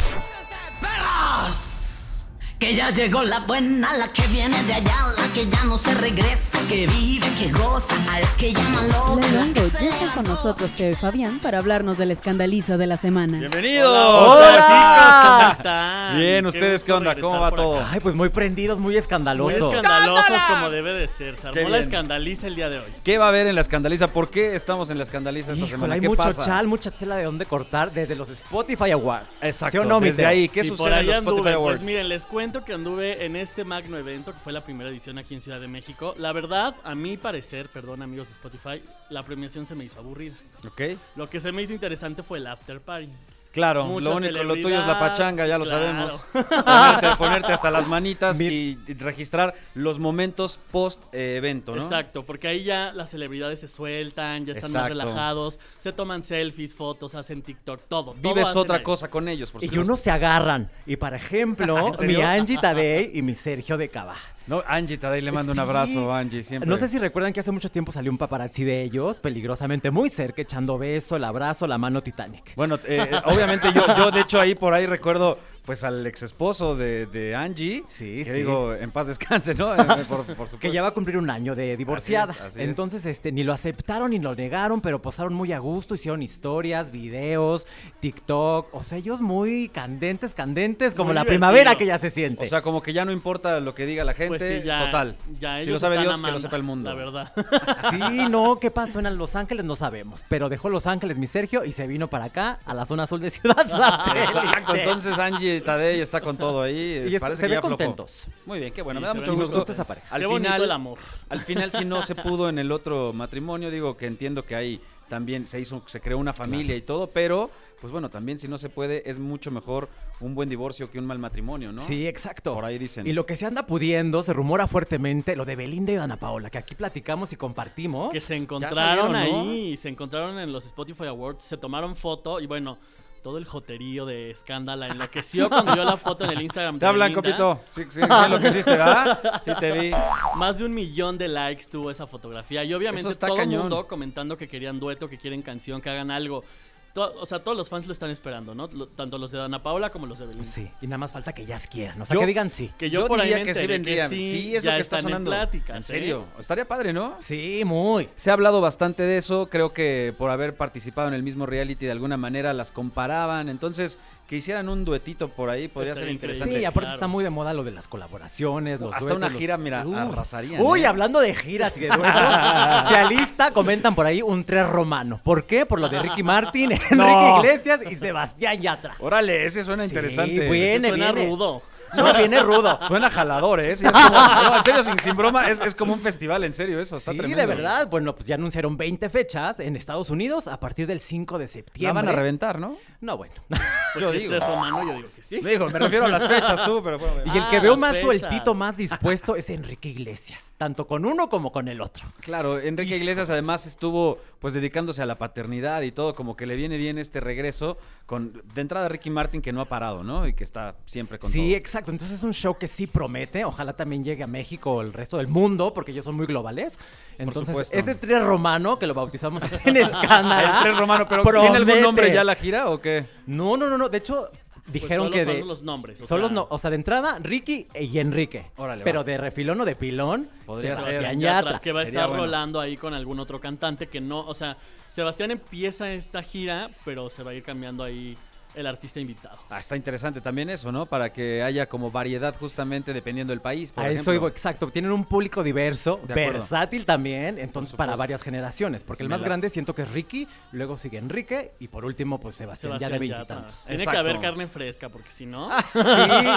Que 2.60 2.74
ya 2.74 2.90
llegó 2.90 3.22
la 3.22 3.40
buena, 3.40 3.90
la 3.94 4.06
que 4.08 4.20
viene 4.26 4.62
de 4.64 4.74
allá, 4.74 5.06
la 5.16 5.32
que 5.32 5.48
ya 5.48 5.64
no 5.64 5.78
se 5.78 5.94
regresa, 5.94 6.49
que 6.68 6.86
vive, 6.86 7.26
que 7.38 7.50
goza, 7.52 7.94
a 8.12 8.20
la 8.20 8.26
que 8.36 8.52
llaman 8.52 8.88
loca, 8.88 9.20
la 9.26 9.28
Leongo, 9.32 9.52
que 9.54 9.60
ya 9.70 9.88
está 9.90 10.12
con 10.14 10.24
nosotros 10.24 10.70
Teo 10.72 10.92
y 10.92 10.94
Fabián 10.94 11.38
para 11.40 11.58
hablarnos 11.58 11.98
del 11.98 12.10
escandaliza 12.10 12.76
de 12.76 12.86
la 12.86 12.96
semana. 12.96 13.38
Bienvenidos. 13.38 13.88
Hola, 13.90 14.56
chicos. 14.56 15.36
¿cómo 15.40 15.52
están? 15.52 16.16
Bien, 16.18 16.46
¿ustedes 16.46 16.84
qué 16.84 16.92
onda? 16.92 17.14
¿Cómo 17.20 17.40
va 17.40 17.50
todo? 17.50 17.78
acá. 17.80 17.88
Ay, 17.92 18.00
pues 18.00 18.14
muy 18.14 18.28
prendidos, 18.28 18.78
muy 18.78 18.90
Muy 18.90 18.96
escandalosos. 18.96 19.74
escandalosos 19.74 20.40
como 20.48 20.70
debe 20.70 20.92
de 20.92 21.08
ser. 21.08 21.36
Se 21.36 21.48
armó 21.48 21.68
la 21.68 21.78
escandaliza 21.78 22.46
el 22.46 22.54
día 22.56 22.68
de 22.68 22.78
hoy. 22.78 22.90
¿Qué 23.04 23.18
va 23.18 23.26
a 23.26 23.28
haber 23.28 23.46
en 23.46 23.54
la 23.54 23.60
escandaliza? 23.62 24.08
¿Por 24.08 24.30
qué 24.30 24.54
estamos 24.54 24.90
en 24.90 24.98
la 24.98 25.04
escandaliza 25.04 25.52
esta 25.52 25.58
Híjole, 25.64 25.70
semana? 25.70 25.94
hay 25.94 26.00
¿Qué 26.00 26.08
mucho 26.08 26.22
pasa? 26.22 26.44
chal, 26.44 26.66
mucha 26.66 26.90
tela 26.90 27.16
de 27.16 27.24
dónde 27.24 27.46
cortar 27.46 27.90
desde 27.92 28.14
los 28.14 28.28
Spotify 28.30 28.90
Awards. 28.92 29.42
Exacto. 29.42 29.72
¿Sí 29.72 29.78
o 29.78 29.88
no, 29.88 29.98
mi 30.00 30.08
desde 30.08 30.26
ahí, 30.26 30.48
¿qué 30.48 30.62
Sí, 30.62 30.68
sucede 30.70 31.00
en 31.00 31.06
los 31.06 31.16
anduve. 31.16 31.32
Spotify 31.36 31.54
Awards? 31.54 31.78
Pues 31.80 31.86
miren, 31.86 32.08
les 32.08 32.26
cuento 32.26 32.64
que 32.64 32.72
anduve 32.74 33.24
en 33.24 33.36
este 33.36 33.64
magno 33.64 33.96
evento, 33.96 34.32
que 34.32 34.38
fue 34.44 34.52
la 34.52 34.62
primera 34.62 34.88
edición 34.90 35.18
aquí 35.18 35.34
en 35.34 35.40
Ciudad 35.42 35.60
de 35.60 35.68
México. 35.68 36.14
La 36.18 36.32
verdad, 36.50 36.74
a 36.84 36.94
mi 36.94 37.16
parecer, 37.16 37.68
perdón 37.68 38.02
amigos 38.02 38.28
de 38.28 38.34
Spotify, 38.34 38.82
la 39.08 39.22
premiación 39.22 39.66
se 39.66 39.74
me 39.74 39.84
hizo 39.84 39.98
aburrida. 40.00 40.34
Ok. 40.66 40.82
Lo 41.16 41.30
que 41.30 41.38
se 41.40 41.52
me 41.52 41.62
hizo 41.62 41.72
interesante 41.72 42.22
fue 42.22 42.38
el 42.38 42.46
after 42.46 42.80
party. 42.80 43.08
Claro, 43.52 43.84
Mucha 43.86 44.10
lo 44.10 44.16
único, 44.16 44.44
lo 44.44 44.54
tuyo 44.54 44.78
es 44.78 44.86
la 44.86 44.96
pachanga, 45.00 45.44
ya 45.44 45.58
lo 45.58 45.64
claro. 45.64 46.16
sabemos. 46.16 46.26
Ponerte, 46.32 47.16
ponerte 47.18 47.52
hasta 47.52 47.68
las 47.72 47.88
manitas 47.88 48.40
y, 48.40 48.78
y 48.86 48.94
registrar 48.94 49.54
los 49.74 49.98
momentos 49.98 50.60
post 50.70 51.02
eh, 51.12 51.34
evento, 51.36 51.74
¿no? 51.74 51.82
Exacto, 51.82 52.24
porque 52.24 52.46
ahí 52.46 52.62
ya 52.62 52.92
las 52.92 53.10
celebridades 53.10 53.58
se 53.58 53.66
sueltan, 53.66 54.46
ya 54.46 54.52
están 54.52 54.70
Exacto. 54.70 54.78
más 54.78 54.88
relajados, 54.88 55.58
se 55.80 55.92
toman 55.92 56.22
selfies, 56.22 56.76
fotos, 56.76 57.16
hacen 57.16 57.42
TikTok, 57.42 57.80
todo. 57.88 58.14
Vives 58.14 58.54
otra 58.54 58.76
ahí. 58.76 58.82
cosa 58.84 59.10
con 59.10 59.26
ellos, 59.26 59.50
por 59.50 59.64
Y 59.64 59.66
supuesto. 59.66 59.84
unos 59.84 59.98
se 59.98 60.12
agarran. 60.12 60.70
Y 60.86 60.94
por 60.94 61.12
ejemplo, 61.12 61.92
¿En 62.00 62.06
mi? 62.06 62.22
Angie 62.22 62.56
Tadei 62.56 63.10
y 63.14 63.22
mi 63.22 63.34
Sergio 63.34 63.76
de 63.76 63.88
Cava. 63.88 64.14
No, 64.50 64.64
Angie 64.66 64.98
Tadei 64.98 65.20
le 65.22 65.30
mando 65.30 65.52
un 65.52 65.60
abrazo, 65.60 66.12
Angie, 66.12 66.42
siempre. 66.42 66.68
No 66.68 66.76
sé 66.76 66.88
si 66.88 66.98
recuerdan 66.98 67.32
que 67.32 67.38
hace 67.38 67.52
mucho 67.52 67.68
tiempo 67.68 67.92
salió 67.92 68.10
un 68.10 68.18
paparazzi 68.18 68.64
de 68.64 68.82
ellos, 68.82 69.20
peligrosamente 69.20 69.92
muy 69.92 70.08
cerca, 70.08 70.42
echando 70.42 70.76
beso, 70.76 71.14
el 71.14 71.22
abrazo, 71.22 71.68
la 71.68 71.78
mano 71.78 72.02
Titanic. 72.02 72.56
Bueno, 72.56 72.76
eh, 72.84 73.12
obviamente 73.26 73.72
yo, 73.72 73.86
yo 73.96 74.10
de 74.10 74.22
hecho 74.22 74.40
ahí 74.40 74.56
por 74.56 74.74
ahí 74.74 74.86
recuerdo 74.86 75.38
pues 75.70 75.84
al 75.84 76.04
ex 76.04 76.24
esposo 76.24 76.74
de, 76.74 77.06
de 77.06 77.36
Angie. 77.36 77.84
Sí, 77.86 78.24
que 78.24 78.32
sí. 78.32 78.32
digo, 78.32 78.74
en 78.74 78.90
paz 78.90 79.06
descanse, 79.06 79.54
¿no? 79.54 79.76
Por, 80.08 80.24
por 80.24 80.26
supuesto. 80.26 80.58
Que 80.58 80.72
ya 80.72 80.82
va 80.82 80.88
a 80.88 80.90
cumplir 80.90 81.16
un 81.16 81.30
año 81.30 81.54
de 81.54 81.76
divorciada. 81.76 82.32
Así 82.32 82.40
es, 82.40 82.46
así 82.46 82.60
es. 82.60 82.68
Entonces, 82.68 83.06
este, 83.06 83.30
ni 83.30 83.44
lo 83.44 83.52
aceptaron 83.52 84.10
ni 84.10 84.18
lo 84.18 84.34
negaron, 84.34 84.80
pero 84.80 85.00
posaron 85.00 85.32
muy 85.32 85.52
a 85.52 85.60
gusto, 85.60 85.94
hicieron 85.94 86.24
historias, 86.24 86.90
videos, 86.90 87.68
TikTok. 88.00 88.74
O 88.74 88.82
sea, 88.82 88.98
ellos 88.98 89.20
muy 89.20 89.68
candentes, 89.68 90.34
candentes, 90.34 90.96
como 90.96 91.10
Muy 91.10 91.14
la 91.14 91.24
primavera 91.24 91.76
que 91.76 91.86
ya 91.86 91.98
se 91.98 92.10
siente. 92.10 92.46
O 92.46 92.48
sea, 92.48 92.62
como 92.62 92.82
que 92.82 92.92
ya 92.92 93.04
no 93.04 93.12
importa 93.12 93.60
lo 93.60 93.72
que 93.72 93.86
diga 93.86 94.02
la 94.02 94.14
gente, 94.14 94.38
Pues 94.38 94.62
sí, 94.62 94.66
ya, 94.66 94.86
total. 94.86 95.18
ya 95.38 95.62
si 95.62 95.70
lo 95.70 95.78
sabe 95.78 95.98
Dios, 96.00 96.20
que 96.20 96.32
lo 96.32 96.38
sepa 96.40 96.56
el 96.56 96.64
mundo. 96.64 96.90
La 96.90 96.96
verdad. 96.96 97.32
Sí, 97.90 98.28
no, 98.28 98.58
¿qué 98.58 98.72
pasó 98.72 98.98
en 98.98 99.16
Los 99.16 99.36
Ángeles? 99.36 99.64
No 99.64 99.76
sabemos. 99.76 100.24
Pero 100.28 100.48
dejó 100.48 100.68
Los 100.68 100.88
Ángeles 100.88 101.16
mi 101.18 101.28
Sergio 101.28 101.64
y 101.64 101.70
se 101.70 101.86
vino 101.86 102.10
para 102.10 102.24
acá, 102.24 102.58
a 102.64 102.74
la 102.74 102.84
zona 102.84 103.04
azul 103.04 103.20
de 103.20 103.30
Ciudad 103.30 103.60
Exacto, 104.16 104.74
entonces 104.74 105.16
Angie 105.16 105.59
Tadei 105.60 106.00
está 106.00 106.20
con 106.20 106.36
todo 106.36 106.62
ahí. 106.62 107.04
Y 107.08 107.14
es- 107.14 107.20
parece 107.20 107.40
se 107.40 107.46
que 107.46 107.48
ve 107.48 107.54
ya 107.54 107.58
aflojó. 107.58 107.76
contentos. 107.76 108.26
Muy 108.46 108.58
bien, 108.60 108.72
qué 108.72 108.82
bueno, 108.82 109.00
Sí, 109.00 109.02
me 109.02 109.06
da 109.08 109.12
se 109.12 109.18
mucho 109.20 109.30
ven 109.32 109.40
gusto. 109.40 109.56
Gusta 109.56 109.72
esa 109.72 109.86
pareja. 109.86 110.14
Al 110.14 110.20
Qué 110.22 110.26
bonito 110.26 110.48
final, 110.50 110.62
el 110.64 110.70
amor. 110.72 110.98
Al 111.28 111.40
final, 111.40 111.72
si 111.72 111.84
no 111.84 112.02
se 112.02 112.14
pudo 112.14 112.48
en 112.48 112.58
el 112.58 112.70
otro 112.72 113.12
matrimonio, 113.12 113.70
digo 113.70 113.96
que 113.96 114.06
entiendo 114.06 114.44
que 114.44 114.54
ahí 114.54 114.80
también 115.08 115.46
se 115.46 115.58
hizo, 115.60 115.82
se 115.86 116.00
creó 116.00 116.18
una 116.18 116.32
familia 116.32 116.76
y 116.76 116.82
todo, 116.82 117.08
pero 117.08 117.50
pues 117.80 117.90
bueno, 117.90 118.10
también 118.10 118.38
si 118.38 118.46
no 118.46 118.58
se 118.58 118.68
puede, 118.68 119.08
es 119.10 119.18
mucho 119.18 119.50
mejor 119.50 119.88
un 120.20 120.34
buen 120.34 120.50
divorcio 120.50 120.90
que 120.90 120.98
un 120.98 121.06
mal 121.06 121.18
matrimonio, 121.18 121.72
¿no? 121.72 121.80
Sí, 121.80 122.06
exacto. 122.06 122.52
Por 122.52 122.66
ahí 122.66 122.76
dicen. 122.78 123.06
Y 123.06 123.14
lo 123.14 123.24
que 123.24 123.36
se 123.36 123.46
anda 123.46 123.64
pudiendo, 123.66 124.22
se 124.22 124.34
rumora 124.34 124.66
fuertemente, 124.66 125.34
lo 125.34 125.46
de 125.46 125.56
Belinda 125.56 125.90
y 125.90 125.94
Dana 125.94 126.18
Paola, 126.18 126.50
que 126.50 126.58
aquí 126.58 126.74
platicamos 126.74 127.32
y 127.32 127.36
compartimos. 127.36 128.10
Que 128.12 128.20
se 128.20 128.26
salieron, 128.26 128.42
encontraron 128.44 129.12
¿no? 129.12 129.18
ahí, 129.18 129.76
se 129.78 129.88
encontraron 129.88 130.38
en 130.38 130.52
los 130.52 130.66
Spotify 130.66 131.06
Awards, 131.06 131.42
se 131.42 131.56
tomaron 131.56 131.96
foto 131.96 132.38
y 132.38 132.46
bueno, 132.46 132.76
todo 133.22 133.38
el 133.38 133.44
joterío 133.44 134.06
de 134.06 134.30
escándala 134.30 134.88
enloqueció 134.88 135.48
cuando 135.48 135.74
vio 135.74 135.84
la 135.84 135.96
foto 135.96 136.24
en 136.24 136.30
el 136.30 136.42
Instagram 136.42 136.78
Te 136.78 136.86
hablan, 136.86 137.12
copito. 137.12 137.60
Sí, 137.68 137.84
sí, 137.88 138.00
sí, 138.02 138.30
lo 138.30 138.38
que 138.38 138.48
hiciste, 138.48 138.70
¿verdad? 138.70 139.40
Sí 139.42 139.52
te 139.58 139.72
vi. 139.72 139.92
Más 140.36 140.58
de 140.58 140.64
un 140.64 140.72
millón 140.74 141.18
de 141.18 141.28
likes 141.28 141.64
tuvo 141.70 141.90
esa 141.90 142.06
fotografía 142.06 142.64
y 142.64 142.72
obviamente 142.74 143.14
todo 143.14 143.40
el 143.40 143.48
mundo 143.48 143.86
comentando 143.86 144.36
que 144.36 144.48
querían 144.48 144.80
dueto, 144.80 145.08
que 145.08 145.18
quieren 145.18 145.42
canción, 145.42 145.80
que 145.80 145.90
hagan 145.90 146.10
algo. 146.10 146.44
To- 146.92 147.14
o 147.20 147.24
sea, 147.26 147.38
todos 147.38 147.56
los 147.56 147.68
fans 147.68 147.86
lo 147.86 147.92
están 147.92 148.10
esperando, 148.10 148.54
¿no? 148.54 148.68
Lo- 148.72 148.88
tanto 148.88 149.16
los 149.16 149.30
de 149.30 149.38
Dana 149.38 149.62
Paola 149.62 149.90
como 149.90 150.06
los 150.06 150.18
de 150.18 150.26
Belinda. 150.26 150.44
Sí, 150.48 150.68
y 150.82 150.86
nada 150.86 150.98
más 150.98 151.12
falta 151.12 151.32
que 151.32 151.42
ellas 151.42 151.68
quieran. 151.68 152.02
O 152.02 152.04
sea, 152.04 152.14
Yo- 152.14 152.20
que 152.20 152.26
digan 152.26 152.50
sí. 152.50 152.70
Que 152.76 152.90
yo, 152.90 153.02
Yo, 153.02 153.06
por 153.06 153.20
ahí 153.20 153.28
diría 153.28 153.38
me 153.38 153.44
que 153.44 153.54
sí 153.54 153.60
enteré 153.60 153.72
vendría. 153.74 154.08
que 154.08 154.16
sí, 154.16 154.30
sí, 154.30 154.56
es 154.56 154.62
ya 154.64 154.72
lo 154.72 154.76
que 154.76 154.82
está 154.82 154.98
sonando. 154.98 155.30
En, 155.32 155.36
pláticas, 155.38 155.76
en 155.76 155.82
¿eh? 155.82 155.82
serio. 155.84 156.24
Estaría 156.38 156.66
padre, 156.66 156.92
¿no? 156.92 157.16
Sí, 157.20 157.62
muy. 157.64 158.08
Se 158.16 158.30
ha 158.30 158.32
hablado 158.32 158.60
bastante 158.60 159.04
de 159.04 159.18
eso, 159.18 159.48
creo 159.48 159.72
que 159.72 160.12
por 160.18 160.30
haber 160.30 160.54
participado 160.54 161.06
en 161.06 161.14
el 161.14 161.22
mismo 161.22 161.46
reality 161.46 161.86
de 161.86 161.92
alguna 161.92 162.16
manera 162.16 162.52
las 162.54 162.72
comparaban, 162.72 163.48
entonces 163.48 163.98
que 164.30 164.36
hicieran 164.36 164.68
un 164.68 164.84
duetito 164.84 165.28
por 165.28 165.50
ahí 165.50 165.66
podría 165.66 165.92
ser 165.92 166.04
Estaría 166.04 166.14
interesante. 166.14 166.58
Sí, 166.60 166.64
aparte 166.64 166.78
claro. 166.86 166.94
está 166.94 167.08
muy 167.08 167.24
de 167.24 167.30
moda 167.30 167.52
lo 167.52 167.64
de 167.64 167.72
las 167.72 167.88
colaboraciones, 167.88 168.78
los 168.78 168.92
Hasta 168.92 169.00
duetos, 169.00 169.18
una 169.18 169.28
los- 169.28 169.38
gira, 169.40 169.56
mira, 169.58 169.84
Uh. 169.84 169.96
arrasarían. 170.12 170.60
Uy, 170.62 170.82
¿eh? 170.82 170.86
hablando 170.86 171.18
de 171.18 171.34
giras 171.34 171.76
y 171.76 171.80
de 171.80 171.88
duetos, 171.88 172.04
se 172.88 172.96
alista, 172.96 173.50
comentan 173.52 173.96
por 173.96 174.06
ahí, 174.06 174.22
un 174.22 174.44
tres 174.44 174.68
romano. 174.68 175.20
¿Por 175.24 175.46
qué? 175.46 175.66
Por 175.66 175.80
lo 175.80 175.88
de 175.88 175.98
Ricky 176.00 176.22
Martin, 176.22 176.70
Enrique 176.90 176.94
No. 176.94 177.38
Iglesias 177.38 177.80
y 177.90 177.96
Sebastián 177.96 178.60
Yatra. 178.62 178.94
Órale, 179.00 179.46
ese 179.46 179.64
suena 179.64 179.82
Sí, 179.82 179.88
interesante. 179.88 180.46
güey. 180.46 180.62
Ese 180.62 180.70
Viene, 180.78 180.88
suena 180.90 181.12
viene. 181.12 181.28
rudo. 181.28 181.62
No, 181.96 182.14
viene 182.14 182.40
rudo. 182.42 182.78
Suena 182.86 183.10
jalador, 183.10 183.60
¿eh? 183.60 183.76
Sí, 183.76 183.86
es 183.86 183.92
como- 183.92 184.08
no, 184.10 184.56
en 184.58 184.64
serio, 184.64 184.82
sin, 184.84 184.98
sin 184.98 185.16
broma, 185.16 185.48
es, 185.50 185.60
es 185.60 185.74
como 185.74 185.92
un 185.92 186.00
festival, 186.00 186.44
en 186.44 186.52
serio, 186.52 186.80
eso 186.80 186.96
está 186.96 187.12
Sí, 187.12 187.18
tremendo. 187.18 187.40
de 187.40 187.46
verdad. 187.46 187.88
Bueno, 187.90 188.14
pues 188.14 188.26
ya 188.26 188.34
anunciaron 188.36 188.76
20 188.76 189.08
fechas 189.10 189.60
en 189.60 189.76
Estados 189.76 190.10
Unidos 190.10 190.46
a 190.48 190.60
partir 190.60 190.86
del 190.86 191.00
5 191.00 191.38
de 191.38 191.44
La 191.44 191.48
septiembre. 191.48 192.02
van 192.02 192.08
a 192.08 192.16
reventar, 192.16 192.58
¿no? 192.58 192.76
No, 193.00 193.16
bueno. 193.16 193.34
Pues 193.92 194.04
Yo 194.04 194.12
si 194.12 194.18
digo. 194.18 194.34
es 194.36 194.46
romano, 194.46 194.84
yo 194.86 194.94
digo 194.98 195.08
que 195.16 195.20
sí. 195.22 195.40
Digo, 195.40 195.68
me 195.68 195.76
refiero 195.80 196.04
a 196.04 196.08
las 196.08 196.24
fechas 196.24 196.62
tú, 196.64 196.80
pero 196.80 196.96
bueno. 196.96 197.22
Y 197.26 197.36
el 197.38 197.42
Ah, 197.42 197.48
que 197.50 197.58
veo 197.58 197.72
las 197.72 197.80
más 197.80 197.90
fechas. 197.94 198.04
sueltito, 198.04 198.54
más 198.54 198.76
dispuesto 198.76 199.34
es 199.34 199.50
Enrique 199.50 199.88
Iglesias, 199.88 200.52
tanto 200.56 200.86
con 200.86 201.04
uno 201.04 201.28
como 201.28 201.50
con 201.50 201.66
el 201.66 201.80
otro. 201.80 202.04
Claro, 202.20 202.60
Enrique 202.60 202.96
Iglesias 202.96 203.30
además 203.30 203.66
estuvo 203.66 204.18
pues 204.38 204.54
dedicándose 204.54 205.02
a 205.02 205.06
la 205.06 205.18
paternidad 205.18 205.82
y 205.82 205.90
todo, 205.90 206.14
como 206.14 206.36
que 206.36 206.46
le 206.46 206.54
viene 206.54 206.76
bien 206.76 206.98
este 206.98 207.18
regreso 207.18 207.78
con 208.06 208.40
de 208.54 208.60
entrada 208.60 208.88
Ricky 208.88 209.10
Martin 209.10 209.42
que 209.42 209.52
no 209.52 209.60
ha 209.60 209.64
parado, 209.64 210.04
¿no? 210.04 210.28
Y 210.28 210.34
que 210.34 210.44
está 210.44 210.76
siempre 210.86 211.18
con 211.18 211.28
Sí, 211.32 211.48
todo. 211.48 211.56
exacto. 211.56 211.79
Entonces 211.80 212.10
es 212.12 212.22
un 212.22 212.32
show 212.32 212.56
que 212.56 212.68
sí 212.68 212.86
promete. 212.86 213.44
Ojalá 213.44 213.72
también 213.72 214.04
llegue 214.04 214.22
a 214.22 214.26
México 214.26 214.72
o 214.74 214.80
el 214.82 214.92
resto 214.92 215.16
del 215.18 215.28
mundo, 215.28 215.72
porque 215.74 215.92
ellos 215.92 216.04
son 216.04 216.14
muy 216.16 216.26
globales. 216.26 216.78
Entonces, 217.18 217.70
ese 217.72 217.94
tres 217.94 218.22
romano 218.24 218.78
que 218.78 218.86
lo 218.86 218.94
bautizamos 218.94 219.42
así 219.42 219.56
en 219.64 219.76
escándalo. 219.78 220.48
El 220.58 220.62
tres 220.62 220.76
romano, 220.78 221.06
pero 221.08 221.22
¿tiene 221.22 221.46
algún 221.48 221.64
promete. 221.64 221.80
nombre 221.82 222.12
ya 222.14 222.24
la 222.24 222.34
gira 222.34 222.70
o 222.70 222.80
qué? 222.80 223.06
No, 223.26 223.56
no, 223.56 223.68
no, 223.68 223.76
no. 223.76 223.88
De 223.88 223.98
hecho, 223.98 224.30
dijeron 224.66 225.06
solo 225.06 225.10
que 225.16 225.24
son 225.24 225.34
de. 225.34 225.44
los 225.44 225.62
nombres, 225.62 226.00
o 226.00 226.06
son 226.06 226.20
los 226.20 226.28
sea- 226.30 226.34
no- 226.36 226.46
o 226.48 226.58
sea, 226.58 226.70
de 226.70 226.76
entrada, 226.76 227.18
Ricky 227.20 227.66
y 227.78 227.98
Enrique. 227.98 228.46
Órale, 228.56 228.84
pero 228.84 229.00
va. 229.00 229.04
de 229.04 229.18
refilón 229.18 229.60
o 229.60 229.64
de 229.64 229.74
pilón, 229.76 230.28
Podría 230.46 230.76
ser. 230.76 230.84
Sebastián 230.86 231.20
Yatra, 231.20 231.42
Yatra. 231.52 231.60
que 231.60 231.72
va 231.72 231.80
a 231.80 231.82
estar 231.82 232.08
bueno. 232.08 232.24
rolando 232.24 232.60
ahí 232.60 232.76
con 232.76 232.94
algún 232.94 233.18
otro 233.20 233.40
cantante 233.40 233.88
que 233.88 234.00
no, 234.00 234.20
o 234.20 234.32
sea, 234.34 234.56
Sebastián 234.90 235.30
empieza 235.32 235.90
esta 235.92 236.22
gira, 236.22 236.70
pero 236.84 237.08
se 237.10 237.22
va 237.22 237.32
a 237.32 237.34
ir 237.34 237.42
cambiando 237.42 237.82
ahí 237.84 238.16
el 238.54 238.66
artista 238.66 239.00
invitado. 239.00 239.38
Ah, 239.50 239.60
está 239.60 239.76
interesante 239.76 240.20
también 240.20 240.50
eso, 240.50 240.70
¿no? 240.72 240.86
Para 240.86 241.12
que 241.12 241.42
haya 241.42 241.68
como 241.68 241.90
variedad 241.90 242.34
justamente 242.38 242.92
dependiendo 242.92 243.32
del 243.32 243.40
país, 243.40 243.72
por 243.72 243.84
A 243.84 243.90
ejemplo. 243.90 244.12
eso 244.12 244.14
iba, 244.14 244.28
exacto. 244.28 244.68
Tienen 244.70 244.90
un 244.92 245.04
público 245.04 245.42
diverso, 245.42 246.00
versátil 246.06 246.84
también, 246.84 247.38
entonces 247.38 247.74
para 247.74 247.96
varias 247.96 248.22
generaciones. 248.22 248.84
Porque 248.84 249.02
el 249.02 249.08
más 249.08 249.22
grande 249.22 249.50
siento 249.50 249.74
que 249.74 249.82
es 249.82 249.90
Ricky, 249.90 250.26
luego 250.52 250.76
sigue 250.76 250.98
Enrique 250.98 251.52
y 251.58 251.68
por 251.68 251.84
último, 251.84 252.18
pues 252.20 252.34
Sebastián, 252.36 252.78
ya 252.78 252.88
de 252.88 252.98
veintitantos. 252.98 253.64
Tiene 253.66 253.82
Exacto. 253.82 253.90
que 254.02 254.08
haber 254.08 254.20
carne 254.20 254.46
fresca, 254.46 254.88
porque 254.88 255.10
si 255.10 255.26
no, 255.26 255.50
Sí, 255.72 255.78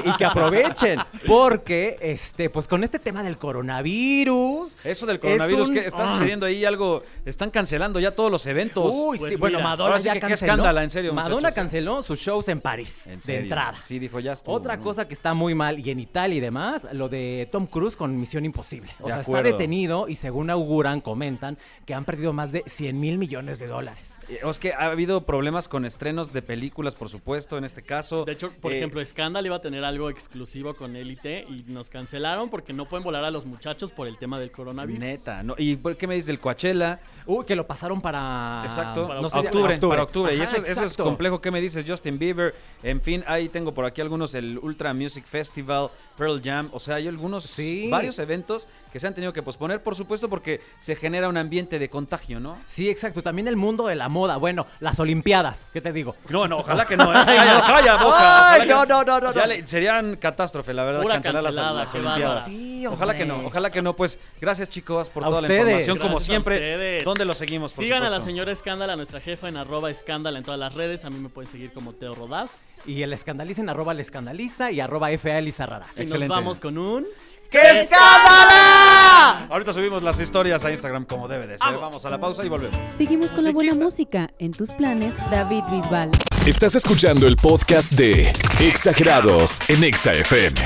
y 0.06 0.18
que 0.18 0.26
aprovechen. 0.26 1.00
Porque, 1.28 1.98
este, 2.02 2.50
pues 2.50 2.68
con 2.68 2.84
este 2.84 3.00
tema 3.00 3.24
del 3.24 3.38
coronavirus. 3.38 4.78
Eso 4.84 5.06
del 5.06 5.20
coronavirus, 5.20 5.70
un- 5.70 5.74
¿qué 5.76 5.86
está 5.88 6.04
Ah. 6.04 6.14
sucediendo 6.18 6.46
ahí 6.46 6.66
algo? 6.66 7.04
Están 7.26 7.50
cancelando 7.50 8.00
ya 8.00 8.12
todos 8.12 8.32
los 8.32 8.46
eventos. 8.46 8.92
Uy, 8.94 9.18
Pues 9.18 9.32
sí, 9.34 9.38
bueno, 9.38 9.60
Madonna 9.62 9.84
ahora 9.92 10.00
sí 10.00 10.06
ya 10.06 10.14
que 10.14 10.20
qué 10.20 10.28
canceló. 10.28 10.52
escándalo, 10.52 10.82
en 10.82 10.90
serio, 10.90 11.14
Madonna 11.14 11.36
muchachos. 11.36 11.56
canceló 11.56 12.03
sus 12.04 12.20
shows 12.20 12.48
en 12.50 12.62
París, 12.62 13.08
En 13.08 13.16
de 13.16 13.22
serio. 13.22 13.42
entrada. 13.44 13.82
Sí, 13.82 13.98
dijo 14.00 14.20
ya 14.20 14.34
estuvo, 14.34 14.54
Otra 14.56 14.78
¿no? 14.78 14.84
cosa 14.84 15.08
que 15.08 15.14
está 15.14 15.34
muy 15.34 15.56
mal 15.56 15.80
y 15.80 15.90
en 15.90 16.00
Italia 16.00 16.38
y 16.38 16.40
demás, 16.40 16.88
lo 16.94 17.10
de 17.10 17.48
Tom 17.52 17.66
Cruise 17.66 17.96
con 17.96 18.18
Misión 18.20 18.46
Imposible. 18.46 18.92
O 19.00 19.08
De 19.08 19.14
sea, 19.14 19.22
está 19.22 19.42
detenido 19.42 20.08
y 20.08 20.16
según 20.16 20.50
auguran, 20.50 21.02
comentan 21.02 21.58
que 21.86 21.94
han 21.94 22.06
perdido 22.06 22.34
más 22.34 22.52
de 22.52 22.64
100 22.68 23.00
mil 23.00 23.18
millones 23.18 23.60
de 23.60 23.68
dólares. 23.68 24.20
Eh, 24.30 24.40
Es 24.50 24.60
que 24.60 24.74
ha 24.74 24.86
habido 24.92 25.26
problemas 25.26 25.68
con 25.68 25.86
estrenos 25.86 26.32
de 26.34 26.42
películas, 26.42 26.96
por 26.96 27.10
supuesto, 27.10 27.58
en 27.58 27.64
este 27.66 27.82
caso. 27.82 28.26
de 28.26 28.34
hecho, 28.34 28.52
por 28.62 28.72
Eh, 28.72 28.78
ejemplo, 28.78 29.04
Scandal 29.06 29.46
iba 29.46 29.56
a 29.56 29.62
tener 29.62 29.84
algo 29.84 30.10
exclusivo 30.10 30.74
con 30.76 30.96
Elite 30.96 31.46
y 31.50 31.64
nos 31.68 31.90
cancelaron 31.90 32.50
porque 32.50 32.74
no 32.74 32.86
pueden 32.88 33.04
volar 33.04 33.24
a 33.26 33.32
los 33.32 33.46
muchachos 33.46 33.92
por 33.92 34.08
el 34.08 34.18
tema 34.18 34.40
del 34.40 34.52
coronavirus. 34.52 35.00
Neta, 35.00 35.44
¿no? 35.44 35.56
¿Y 35.58 35.76
por 35.76 35.96
qué 35.98 36.08
me 36.08 36.16
dices 36.16 36.28
del 36.28 36.40
Coachella? 36.40 37.00
Uy, 37.26 37.46
que 37.46 37.56
lo 37.56 37.66
pasaron 37.68 38.02
para... 38.02 38.62
Exacto, 38.64 39.08
para 39.08 39.22
no 39.22 39.30
sé, 39.30 39.38
octubre, 39.40 39.78
para 39.78 40.04
octubre. 40.04 40.36
y 40.36 40.42
eso, 40.42 40.58
es- 40.58 40.68
eso 40.70 40.84
es 40.86 40.98
complejo. 40.98 41.40
¿Qué 41.42 41.52
me 41.52 41.62
dices? 41.62 41.86
Justin 41.94 42.18
Bieber. 42.20 42.54
En 42.82 43.02
fin, 43.02 43.24
ahí 43.28 43.50
tengo 43.50 43.74
por 43.74 43.86
aquí 43.86 44.02
algunos, 44.02 44.34
el 44.36 44.58
Ultra 44.62 44.94
Music 44.94 45.26
Festival, 45.26 45.90
Pearl 46.18 46.42
Jam. 46.44 46.70
O 46.74 46.80
sea, 46.80 46.96
hay 46.96 47.08
algunos, 47.08 47.44
Sí. 47.46 47.88
varios 47.90 48.20
eventos 48.20 48.68
que 48.92 49.00
se 49.00 49.08
han 49.08 49.14
tenido 49.14 49.34
que 49.34 49.42
posponer, 49.42 49.82
por 49.82 49.96
supuesto, 49.96 50.30
porque 50.30 50.62
se 50.80 50.96
genera 50.96 51.28
un 51.30 51.38
ambiente 51.38 51.80
de 51.80 51.90
contagio, 51.90 52.40
¿no? 52.40 52.58
Sí, 52.68 52.90
exacto. 52.90 53.22
También 53.24 53.48
el 53.48 53.56
mundo 53.56 53.88
de 53.88 53.96
la 53.96 54.10
moda. 54.10 54.38
Bueno, 54.38 54.68
las 54.80 55.00
Olimpiadas, 55.00 55.66
¿qué 55.74 55.82
te 55.82 55.92
digo? 55.92 56.16
No, 56.30 56.48
no, 56.48 56.58
ojalá 56.58 56.86
que 56.86 56.96
no. 56.98 57.12
¿eh? 57.12 57.14
Calla, 57.26 57.62
calla, 57.66 57.96
boca. 57.98 58.54
Ay, 58.54 58.68
no, 58.68 58.86
no, 58.86 59.04
no, 59.04 59.20
no, 59.20 59.34
Ya 59.34 59.42
no. 59.42 59.48
le- 59.48 59.68
serían 59.68 60.16
catástrofe, 60.18 60.74
la 60.74 60.84
verdad, 60.84 61.02
Pura 61.02 61.16
cancelar 61.16 61.44
las, 61.44 61.56
las 61.56 61.94
Olimpiadas. 61.96 62.46
Sí, 62.46 62.86
Ojalá 62.86 63.16
que 63.16 63.26
no, 63.26 63.46
ojalá 63.46 63.72
que 63.72 63.82
no. 63.82 63.96
Pues 63.96 64.20
gracias, 64.40 64.70
chicos, 64.70 65.10
por 65.10 65.24
A 65.24 65.28
toda 65.28 65.40
ustedes. 65.42 65.58
la 65.66 65.72
información. 65.72 65.98
Como 65.98 66.10
Gracias 66.16 66.26
siempre. 66.26 67.04
¿dónde 67.04 67.26
lo 67.26 67.34
seguimos? 67.34 67.74
Por 67.74 67.84
Sigan 67.84 68.04
a 68.04 68.10
la 68.10 68.22
señora 68.22 68.52
Escándala, 68.52 68.96
nuestra 68.96 69.20
jefa, 69.20 69.48
en 69.50 69.58
arroba 69.58 69.90
escándala 69.90 70.38
en 70.38 70.44
todas 70.46 70.60
las 70.60 70.76
redes. 70.76 71.04
A 71.06 71.10
mí 71.10 71.20
me 71.20 71.30
pueden 71.30 71.50
seguir 71.52 71.72
como 71.74 71.83
Teo 71.92 72.16
Rodaf. 72.16 72.50
Y 72.86 73.02
el 73.02 73.12
escandalicen, 73.12 73.68
arroba 73.70 73.92
el 73.92 74.00
escandaliza 74.00 74.72
y 74.72 74.80
arroba 74.80 75.10
FA 75.18 75.40
Elisa 75.40 75.66
Raras. 75.66 75.90
Y 75.96 76.00
nos 76.00 76.04
Excelente. 76.06 76.34
vamos 76.34 76.60
con 76.62 76.78
un... 76.78 77.06
¡Qué 77.50 77.82
escándala! 77.82 79.46
Ahorita 79.50 79.74
subimos 79.74 80.02
las 80.02 80.20
historias 80.20 80.66
a 80.66 80.72
Instagram 80.72 81.06
como 81.06 81.28
debe 81.28 81.46
de 81.46 81.58
ser. 81.60 81.78
Vamos 81.78 82.04
a 82.04 82.10
la 82.10 82.20
pausa 82.20 82.44
y 82.44 82.50
volvemos. 82.50 82.76
Seguimos 82.98 83.32
con 83.32 83.44
la 83.44 83.52
buena 83.52 83.76
música. 83.76 84.32
En 84.40 84.54
tus 84.54 84.72
planes, 84.72 85.14
David 85.30 85.64
Bisbal. 85.70 86.10
Estás 86.48 86.74
escuchando 86.74 87.28
el 87.28 87.36
podcast 87.38 87.94
de 87.94 88.34
Exagerados 88.60 89.60
en 89.70 89.84
Exa 89.84 90.14
FM. 90.14 90.60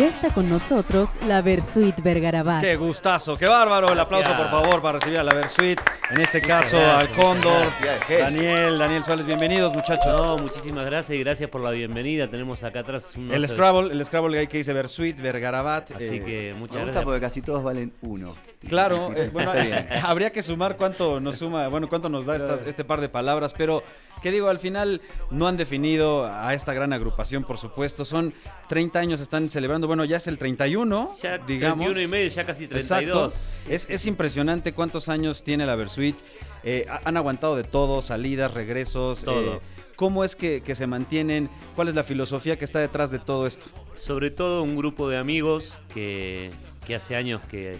Ya 0.00 0.06
está 0.06 0.30
con 0.32 0.48
nosotros, 0.48 1.10
la 1.26 1.42
Versuit 1.42 1.94
Vergarabat. 2.02 2.62
Qué 2.62 2.74
gustazo, 2.76 3.36
qué 3.36 3.46
bárbaro. 3.46 3.92
El 3.92 4.00
aplauso, 4.00 4.34
por 4.34 4.48
favor, 4.48 4.80
para 4.80 4.98
recibir 4.98 5.18
a 5.20 5.24
la 5.24 5.34
Versuit. 5.34 5.78
En 6.08 6.22
este 6.22 6.40
caso, 6.40 6.78
al 6.78 7.10
Cóndor. 7.10 7.66
gracias. 7.82 8.20
Daniel, 8.22 8.78
Daniel 8.78 9.04
Suárez, 9.04 9.26
bienvenidos, 9.26 9.74
muchachos. 9.74 10.06
No, 10.06 10.38
muchísimas 10.38 10.86
gracias 10.86 11.18
y 11.18 11.20
gracias 11.22 11.50
por 11.50 11.60
la 11.60 11.70
bienvenida. 11.70 12.28
Tenemos 12.28 12.62
acá 12.62 12.80
atrás 12.80 13.12
un 13.14 13.30
El 13.30 13.44
oso- 13.44 13.52
Scrabble, 13.54 13.92
el 13.92 14.02
Scrabble 14.02 14.48
que 14.48 14.56
dice 14.56 14.72
Versuit, 14.72 15.20
Vergarabat. 15.20 15.90
Así 15.90 16.04
eh, 16.16 16.22
que 16.24 16.54
muchas 16.58 16.76
Me 16.76 16.80
gusta 16.80 16.84
gracias. 16.84 17.04
porque 17.04 17.20
casi 17.20 17.42
todos 17.42 17.62
valen 17.62 17.92
uno. 18.00 18.34
Claro, 18.68 19.10
eh, 19.16 19.30
bueno, 19.32 19.52
habría 20.04 20.30
que 20.30 20.42
sumar 20.42 20.76
cuánto 20.76 21.18
nos 21.20 21.36
suma, 21.38 21.68
bueno, 21.68 21.88
cuánto 21.88 22.08
nos 22.10 22.26
da 22.26 22.36
estas- 22.36 22.62
este 22.66 22.84
par 22.84 23.00
de 23.00 23.08
palabras, 23.08 23.54
pero 23.56 23.82
que 24.22 24.30
digo, 24.30 24.48
al 24.48 24.58
final 24.58 25.00
no 25.30 25.48
han 25.48 25.56
definido 25.56 26.26
a 26.26 26.52
esta 26.52 26.74
gran 26.74 26.92
agrupación, 26.92 27.44
por 27.44 27.56
supuesto. 27.56 28.04
Son 28.04 28.34
30 28.68 28.98
años, 28.98 29.18
están 29.20 29.48
celebrando, 29.48 29.86
bueno, 29.86 30.04
ya 30.04 30.18
es 30.18 30.26
el 30.26 30.36
31, 30.36 31.16
Ya 31.22 31.38
digamos. 31.38 31.78
31 31.86 32.00
y 32.02 32.06
medio, 32.06 32.28
ya 32.28 32.44
casi 32.44 32.64
Exacto. 32.64 33.30
32. 33.30 33.34
Es, 33.70 33.88
es 33.88 34.04
impresionante 34.06 34.74
cuántos 34.74 35.08
años 35.08 35.42
tiene 35.42 35.64
la 35.64 35.74
Versuit. 35.74 36.16
Eh, 36.62 36.84
ha- 36.90 37.00
han 37.04 37.16
aguantado 37.16 37.56
de 37.56 37.64
todo, 37.64 38.02
salidas, 38.02 38.52
regresos. 38.52 39.24
Todo. 39.24 39.54
eh, 39.54 39.60
¿Cómo 39.96 40.22
es 40.22 40.36
que, 40.36 40.60
que 40.60 40.74
se 40.74 40.86
mantienen? 40.86 41.48
¿Cuál 41.76 41.88
es 41.88 41.94
la 41.94 42.04
filosofía 42.04 42.58
que 42.58 42.66
está 42.66 42.78
detrás 42.78 43.10
de 43.10 43.18
todo 43.20 43.46
esto? 43.46 43.66
Sobre 43.96 44.30
todo 44.30 44.62
un 44.62 44.76
grupo 44.76 45.08
de 45.08 45.16
amigos 45.16 45.78
que, 45.94 46.50
que 46.86 46.94
hace 46.94 47.16
años 47.16 47.40
que 47.50 47.76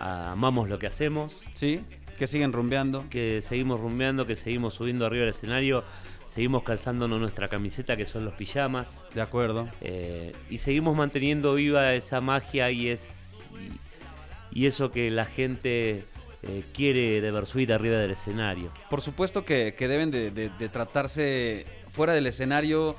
amamos 0.00 0.68
lo 0.68 0.78
que 0.78 0.86
hacemos, 0.86 1.42
¿Sí? 1.54 1.80
Que 2.18 2.26
siguen 2.26 2.52
rumbeando. 2.52 3.04
que 3.10 3.42
seguimos 3.42 3.80
rumbeando, 3.80 4.26
que 4.26 4.36
seguimos 4.36 4.74
subiendo 4.74 5.06
arriba 5.06 5.24
del 5.26 5.34
escenario, 5.34 5.84
seguimos 6.28 6.62
calzándonos 6.64 7.20
nuestra 7.20 7.48
camiseta 7.48 7.96
que 7.96 8.06
son 8.06 8.24
los 8.24 8.34
pijamas. 8.34 8.88
De 9.14 9.22
acuerdo. 9.22 9.68
Eh, 9.80 10.32
y 10.50 10.58
seguimos 10.58 10.96
manteniendo 10.96 11.54
viva 11.54 11.94
esa 11.94 12.20
magia 12.20 12.70
y, 12.70 12.88
es, 12.88 13.08
y, 14.52 14.60
y 14.60 14.66
eso 14.66 14.90
que 14.90 15.10
la 15.12 15.26
gente 15.26 16.02
eh, 16.42 16.62
quiere 16.74 17.20
de 17.20 17.30
Versuit 17.30 17.70
arriba 17.70 17.98
del 17.98 18.10
escenario. 18.12 18.72
Por 18.90 19.00
supuesto 19.00 19.44
que, 19.44 19.74
que 19.78 19.86
deben 19.88 20.10
de, 20.10 20.30
de- 20.30 20.50
de 20.50 20.68
tratarse 20.68 21.66
fuera 21.88 22.12
del 22.14 22.26
escenario 22.26 22.96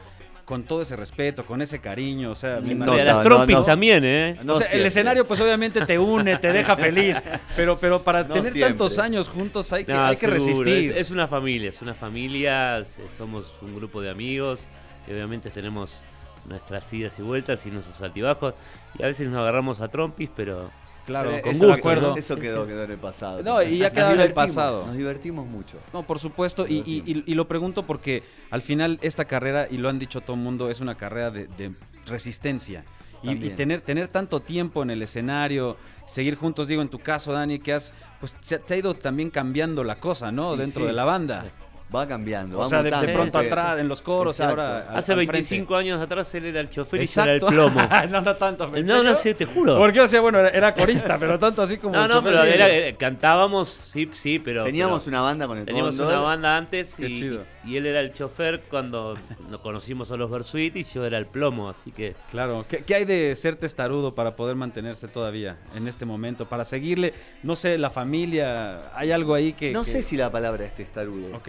con 0.49 0.63
todo 0.63 0.81
ese 0.81 0.95
respeto, 0.95 1.45
con 1.45 1.61
ese 1.61 1.77
cariño. 1.77 2.31
O 2.31 2.35
sea, 2.35 2.59
me 2.59 2.73
No, 2.73 2.95
y 2.95 2.99
a 2.99 3.03
imagino- 3.03 3.03
las 3.05 3.15
no, 3.17 3.21
trompis 3.21 3.55
no. 3.57 3.63
también, 3.63 4.03
¿eh? 4.03 4.39
No 4.43 4.55
o 4.55 4.57
sea, 4.57 4.67
el 4.71 4.83
escenario 4.83 5.23
pues 5.27 5.39
obviamente 5.41 5.85
te 5.85 5.99
une, 5.99 6.37
te 6.37 6.51
deja 6.51 6.75
feliz, 6.87 7.21
pero, 7.55 7.77
pero 7.77 8.01
para 8.01 8.23
No 8.23 8.33
tener 8.33 8.51
siempre. 8.51 8.69
tantos 8.69 8.97
años 8.97 9.29
juntos 9.29 9.71
hay 9.71 9.85
que, 9.85 9.93
No, 9.93 10.05
hay 10.05 10.15
que 10.15 10.21
seguro, 10.27 10.39
resistir. 10.39 10.91
Es, 10.91 10.97
es 10.97 11.11
una 11.11 11.27
familia, 11.27 11.69
es 11.69 11.81
una 11.83 11.93
familia, 11.93 12.83
somos 13.15 13.53
un 13.61 13.75
grupo 13.75 14.01
de 14.01 14.09
amigos 14.09 14.67
y 15.07 15.11
obviamente 15.13 15.51
tenemos 15.51 16.01
nuestras 16.45 16.91
idas 16.93 17.19
y 17.19 17.21
vueltas 17.21 17.63
y 17.67 17.69
nuestros 17.69 18.01
altibajos 18.01 18.55
y 18.97 19.03
a 19.03 19.05
veces 19.05 19.27
nos 19.27 19.37
agarramos 19.37 19.81
a 19.81 19.87
trompis, 19.89 20.31
pero 20.35 20.71
Claro, 21.05 21.29
Pero 21.31 21.41
con 21.43 21.51
eso- 21.55 21.59
gusto. 21.65 21.73
acuerdo. 21.79 22.15
Eso 22.17 22.35
quedó, 22.37 22.67
quedó 22.67 22.83
en 22.83 22.91
el 22.91 22.97
pasado. 22.97 23.41
No, 23.43 23.61
y 23.63 23.77
ya 23.79 23.91
quedó 23.91 24.11
en 24.11 24.19
el 24.19 24.33
pasado. 24.33 24.85
Nos 24.85 24.95
divertimos 24.95 25.47
mucho. 25.47 25.77
No, 25.93 26.03
por 26.03 26.19
supuesto, 26.19 26.67
y, 26.67 26.83
y- 26.85 27.03
y- 27.05 27.23
y 27.25 27.33
lo 27.35 27.47
pregunto 27.47 27.85
porque 27.85 28.23
al 28.51 28.61
final 28.61 28.99
esta 29.01 29.25
carrera, 29.25 29.67
y 29.69 29.77
lo 29.77 29.89
han 29.89 29.97
dicho 29.99 30.21
todo 30.21 30.35
el 30.35 30.41
mundo, 30.43 30.69
es 30.69 30.81
una 30.81 30.95
carrera 30.95 31.31
de, 31.31 31.47
de 31.47 31.71
resistencia. 32.05 32.83
Y, 33.21 33.35
tener, 33.49 33.81
tener 33.81 34.07
tanto 34.07 34.39
tiempo 34.39 34.81
en 34.81 34.91
el 34.91 35.01
escenario, 35.01 35.75
seguir 36.07 36.35
juntos, 36.35 36.69
digo, 36.69 36.81
en 36.81 36.87
tu 36.87 36.99
caso, 36.99 37.33
Dani, 37.33 37.59
que 37.59 37.73
has, 37.73 37.93
pues 38.21 38.33
te 38.33 38.73
ha 38.73 38.77
ido 38.77 38.93
también 38.93 39.29
cambiando 39.29 39.83
la 39.83 39.99
cosa, 39.99 40.31
¿no? 40.31 40.55
Dentro 40.55 40.83
sí. 40.83 40.87
de 40.87 40.93
la 40.93 41.03
banda. 41.03 41.45
Va 41.93 42.07
cambiando. 42.07 42.57
O 42.57 42.61
va 42.61 42.69
sea, 42.69 42.83
de, 42.83 42.91
pronto 42.91 43.39
Sí. 43.41 43.47
atrás, 43.47 43.79
en 43.79 43.87
los 43.87 44.01
coros, 44.03 44.37
y 44.37 44.41
Exacto. 44.43 44.61
ahora 44.61 44.87
al- 44.91 44.97
hace 44.97 45.11
al 45.13 45.17
frente. 45.17 45.31
25 45.33 45.75
años 45.75 45.99
atrás 45.99 46.33
él 46.35 46.45
era 46.45 46.59
el 46.59 46.69
chofer 46.69 47.01
y 47.01 47.07
yo 47.07 47.21
era 47.23 47.31
el 47.31 47.37
Exacto. 47.37 47.55
plomo. 47.55 47.81
no, 48.11 48.21
no 48.21 48.35
tanto. 48.35 48.75
¿en 48.75 48.85
No, 48.85 49.01
no 49.01 49.15
sé, 49.15 49.33
te 49.33 49.45
juro. 49.45 49.77
Porque 49.77 49.97
yo 49.97 50.03
decía, 50.03 50.21
bueno, 50.21 50.37
era, 50.39 50.49
era 50.49 50.73
corista, 50.75 51.17
pero 51.17 51.39
tanto 51.39 51.63
así 51.63 51.77
como... 51.77 51.95
No, 51.95 52.07
no, 52.07 52.23
pero 52.23 52.43
era- 52.43 52.69
era- 52.69 52.95
cantábamos, 52.95 53.69
sí, 53.69 54.07
sí, 54.13 54.37
pero... 54.37 54.63
Teníamos 54.63 55.03
pero 55.05 55.15
una 55.17 55.21
banda 55.21 55.47
con 55.47 55.57
el 55.57 55.65
Teníamos 55.65 55.95
Cóndor. 55.95 56.13
una 56.13 56.21
banda 56.21 56.57
antes 56.57 56.93
Qué 56.93 57.07
y, 57.09 57.17
chido. 57.19 57.43
Y 57.69 57.77
él 57.77 57.85
era 57.85 57.99
el 58.01 58.11
chofer 58.13 58.61
cuando 58.69 59.17
nos 59.49 59.59
conocimos 59.61 60.11
a 60.11 60.17
los 60.17 60.29
Versuit 60.31 60.75
y 60.75 60.83
yo 60.83 61.05
era 61.05 61.17
el 61.17 61.25
plomo, 61.27 61.69
así 61.69 61.91
que 61.91 62.15
Claro, 62.31 62.65
¿Qué, 62.69 62.79
qué 62.83 62.95
hay 62.95 63.05
de 63.05 63.35
ser 63.35 63.55
testarudo 63.55 64.15
para 64.15 64.35
poder 64.35 64.55
mantenerse 64.55 65.07
todavía 65.07 65.57
en 65.75 65.87
este 65.87 66.05
momento? 66.05 66.47
Para 66.49 66.65
seguirle, 66.65 67.13
no 67.43 67.55
sé, 67.55 67.77
la 67.77 67.89
familia, 67.89 68.91
¿hay 68.97 69.11
algo 69.11 69.33
ahí 69.33 69.53
que...? 69.53 69.71
No 69.71 69.83
que- 69.83 69.91
sé 69.91 70.03
si 70.03 70.17
la 70.17 70.31
palabra 70.31 70.65
es 70.65 70.73
testarudo. 70.75 71.35
Ok, 71.37 71.47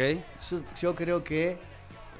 Yo, 0.50 0.60
yo 0.80 0.94
creo 0.94 1.24
que 1.24 1.58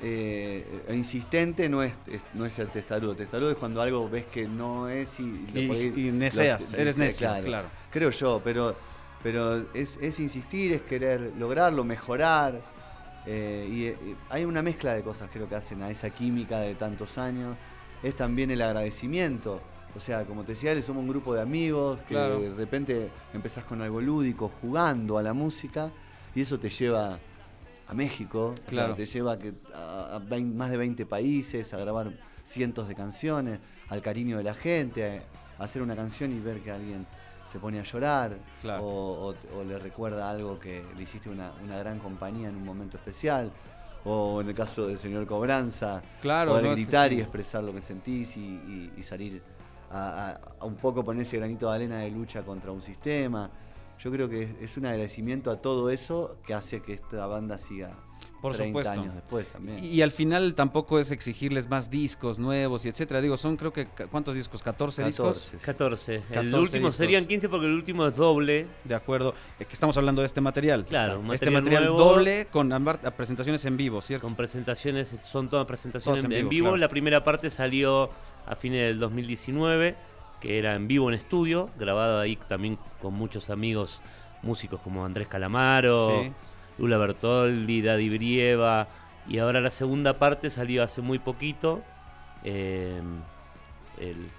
eh, 0.02 0.64
insistente 0.90 1.69
no 1.69 1.83
es, 1.83 1.92
es- 2.07 2.23
no 2.35 2.47
es 2.47 2.52
ser 2.54 2.69
testarudo. 2.69 3.14
Testarudo 3.14 3.50
es 3.50 3.57
cuando 3.59 3.83
algo 3.83 4.09
ves 4.09 4.25
que 4.26 4.47
no 4.49 4.88
es 4.88 5.21
y... 5.21 5.25
lo 5.52 5.61
Y- 5.61 5.69
podés- 5.69 5.97
y 5.99 6.11
neceas, 6.12 6.73
lo- 6.73 6.78
eres 6.78 6.97
necio, 6.97 7.28
claro. 7.45 7.69
Creo 7.90 8.09
yo, 8.11 8.40
pero, 8.42 8.75
pero 9.23 9.66
es, 9.75 9.99
es 10.00 10.19
insistir, 10.21 10.73
es 10.73 10.80
querer 10.83 11.33
lograrlo, 11.38 11.85
mejorar. 11.85 12.61
Eh, 13.27 13.69
y, 13.71 13.85
eh, 13.87 14.17
hay 14.29 14.45
una 14.45 14.62
mezcla 14.62 14.95
de 14.95 15.03
cosas 15.03 15.29
creo 15.33 15.49
que 15.49 15.55
hacen 15.55 15.83
a 15.83 15.91
esa 15.91 16.11
química 16.11 16.61
de 16.61 16.75
tantos 16.75 17.19
años. 17.19 17.57
Es 18.03 18.17
también 18.17 18.50
el 18.50 18.62
agradecimiento. 18.62 19.61
O 19.95 20.00
sea, 20.00 20.25
como 20.25 20.45
te 20.45 20.53
decía, 20.53 20.81
somos 20.83 21.03
un 21.03 21.09
grupo 21.09 21.35
de 21.35 21.43
amigos 21.43 22.00
que 22.03 22.15
Claro. 22.15 22.41
de 22.41 22.55
repente 22.55 23.11
empezás 23.35 23.65
con 23.65 23.83
algo 23.83 24.00
lúdico, 24.00 24.49
jugando 24.49 25.19
a 25.19 25.23
la 25.23 25.33
música, 25.35 25.91
y 26.35 26.43
eso 26.43 26.59
te 26.61 26.71
lleva 26.71 27.19
a 27.89 27.95
México, 27.95 28.55
o 28.55 28.57
sea, 28.57 28.65
Claro. 28.69 28.95
te 28.95 29.05
lleva 29.05 29.37
a 29.75 30.21
más 30.55 30.71
de 30.71 30.77
20 30.77 31.07
países, 31.07 31.75
a 31.75 31.79
grabar 31.79 32.12
cientos 32.45 32.87
de 32.87 32.95
canciones, 32.95 33.59
al 33.89 34.00
cariño 34.00 34.37
de 34.39 34.45
la 34.45 34.55
gente, 34.55 35.23
a 35.59 35.65
hacer 35.65 35.83
una 35.83 35.97
canción 35.97 36.33
y 36.33 36.39
ver 36.39 36.61
que 36.61 36.71
alguien 36.71 37.05
se 37.50 37.59
pone 37.59 37.80
a 37.80 37.83
llorar 37.83 38.37
Claro. 38.62 38.85
o, 38.85 39.30
o- 39.30 39.59
o 39.59 39.64
le 39.64 39.78
recuerda 39.78 40.30
algo 40.30 40.59
que 40.59 40.85
le 40.97 41.02
hiciste 41.02 41.28
una, 41.28 41.52
una 41.64 41.76
gran 41.78 41.99
compañía 41.99 42.49
en 42.49 42.57
un 42.57 42.64
momento 42.64 42.97
especial. 42.97 43.50
O 44.04 44.40
en 44.40 44.49
el 44.49 44.54
caso 44.54 44.87
del 44.87 44.99
señor 44.99 45.26
Cobranza, 45.26 46.00
Claro, 46.23 46.52
poder 46.52 46.64
no, 46.64 46.71
es 46.73 46.76
que 46.78 46.85
gritar 46.85 47.11
sí. 47.11 47.16
y 47.16 47.21
expresar 47.21 47.62
lo 47.64 47.75
que 47.75 47.83
sentís 47.83 48.37
y, 48.37 48.40
y- 48.40 48.92
y 48.97 49.02
salir 49.02 49.42
a, 49.90 50.28
a- 50.30 50.40
a 50.61 50.64
un 50.64 50.76
poco 50.76 51.04
poner 51.04 51.23
ese 51.23 51.37
granito 51.37 51.69
de 51.69 51.75
arena 51.76 51.99
de 51.99 52.11
lucha 52.11 52.42
contra 52.42 52.71
un 52.73 52.80
sistema. 52.80 53.50
Yo 53.99 54.11
creo 54.11 54.28
que 54.30 54.45
es, 54.45 54.50
es 54.62 54.76
un 54.78 54.87
agradecimiento 54.87 55.50
a 55.50 55.57
todo 55.57 55.90
eso 55.90 56.38
que 56.47 56.54
hace 56.54 56.80
que 56.80 56.95
esta 56.95 57.26
banda 57.26 57.59
siga 57.59 57.90
Por 58.40 58.54
30 58.54 58.68
supuesto. 58.68 58.90
años 59.02 59.14
después 59.14 59.47
también. 59.49 59.85
Y, 59.85 59.88
y 59.88 60.02
al 60.02 60.11
final 60.11 60.54
tampoco 60.54 60.99
es 60.99 61.11
exigirles 61.11 61.68
más 61.68 61.90
discos 61.90 62.38
nuevos 62.38 62.87
y 62.87 62.88
etcétera. 62.88 63.20
Digo, 63.20 63.37
son 63.37 63.56
creo 63.56 63.73
que, 63.73 63.87
¿cuántos 64.11 64.35
discos? 64.35 64.64
¿14, 64.64 65.04
discos? 65.04 65.52
14. 65.64 66.14
El 66.14 66.23
14 66.23 66.56
último 66.56 66.78
discos. 66.88 66.94
serían 66.94 67.26
15 67.26 67.49
porque 67.49 67.66
el 67.66 67.73
último 67.75 68.06
es 68.06 68.16
doble. 68.16 68.66
De 68.85 68.94
acuerdo. 68.94 69.35
Eh, 69.59 69.64
que 69.66 69.73
estamos 69.75 69.97
hablando 69.97 70.23
de 70.23 70.26
este 70.26 70.40
material. 70.40 70.87
Claro, 70.87 71.16
Este 71.32 71.50
material 71.50 71.62
material 71.62 71.85
nuevo. 71.85 71.99
doble 72.04 72.47
con 72.50 72.70
presentaciones 73.16 73.64
en 73.66 73.76
vivo, 73.76 74.00
¿cierto? 74.00 74.26
Con 74.26 74.35
presentaciones, 74.37 75.14
son 75.23 75.49
todas 75.50 75.66
presentaciones 75.66 76.20
Todas 76.23 76.25
en, 76.25 76.32
en 76.32 76.38
en 76.40 76.49
vivo, 76.49 76.50
vivo. 76.50 76.64
claro. 76.68 76.76
La 76.78 76.88
primera 76.88 77.23
parte 77.25 77.50
salió 77.50 78.11
a 78.47 78.56
fines 78.56 78.80
del 78.88 78.99
2019, 78.99 79.97
que 80.40 80.59
era 80.59 80.75
en 80.75 80.88
vivo 80.88 81.09
en 81.11 81.14
estudio, 81.14 81.68
grabado 81.78 82.20
ahí 82.20 82.37
también 82.49 82.78
con 83.02 83.12
muchos 83.14 83.50
amigos 83.50 84.00
músicos 84.42 84.80
como 84.80 85.04
Andrés 85.04 85.28
Calamaro, 85.28 86.23
Sí. 86.23 86.32
Lula 86.80 86.96
Bertoldi, 86.99 87.82
Daddy 87.82 88.08
Brieva. 88.08 88.88
Y 89.28 89.38
ahora 89.38 89.60
la 89.60 89.70
segunda 89.70 90.18
parte 90.18 90.50
salió 90.50 90.82
hace 90.82 91.02
muy 91.02 91.18
poquito, 91.18 91.82
eh, 92.42 93.00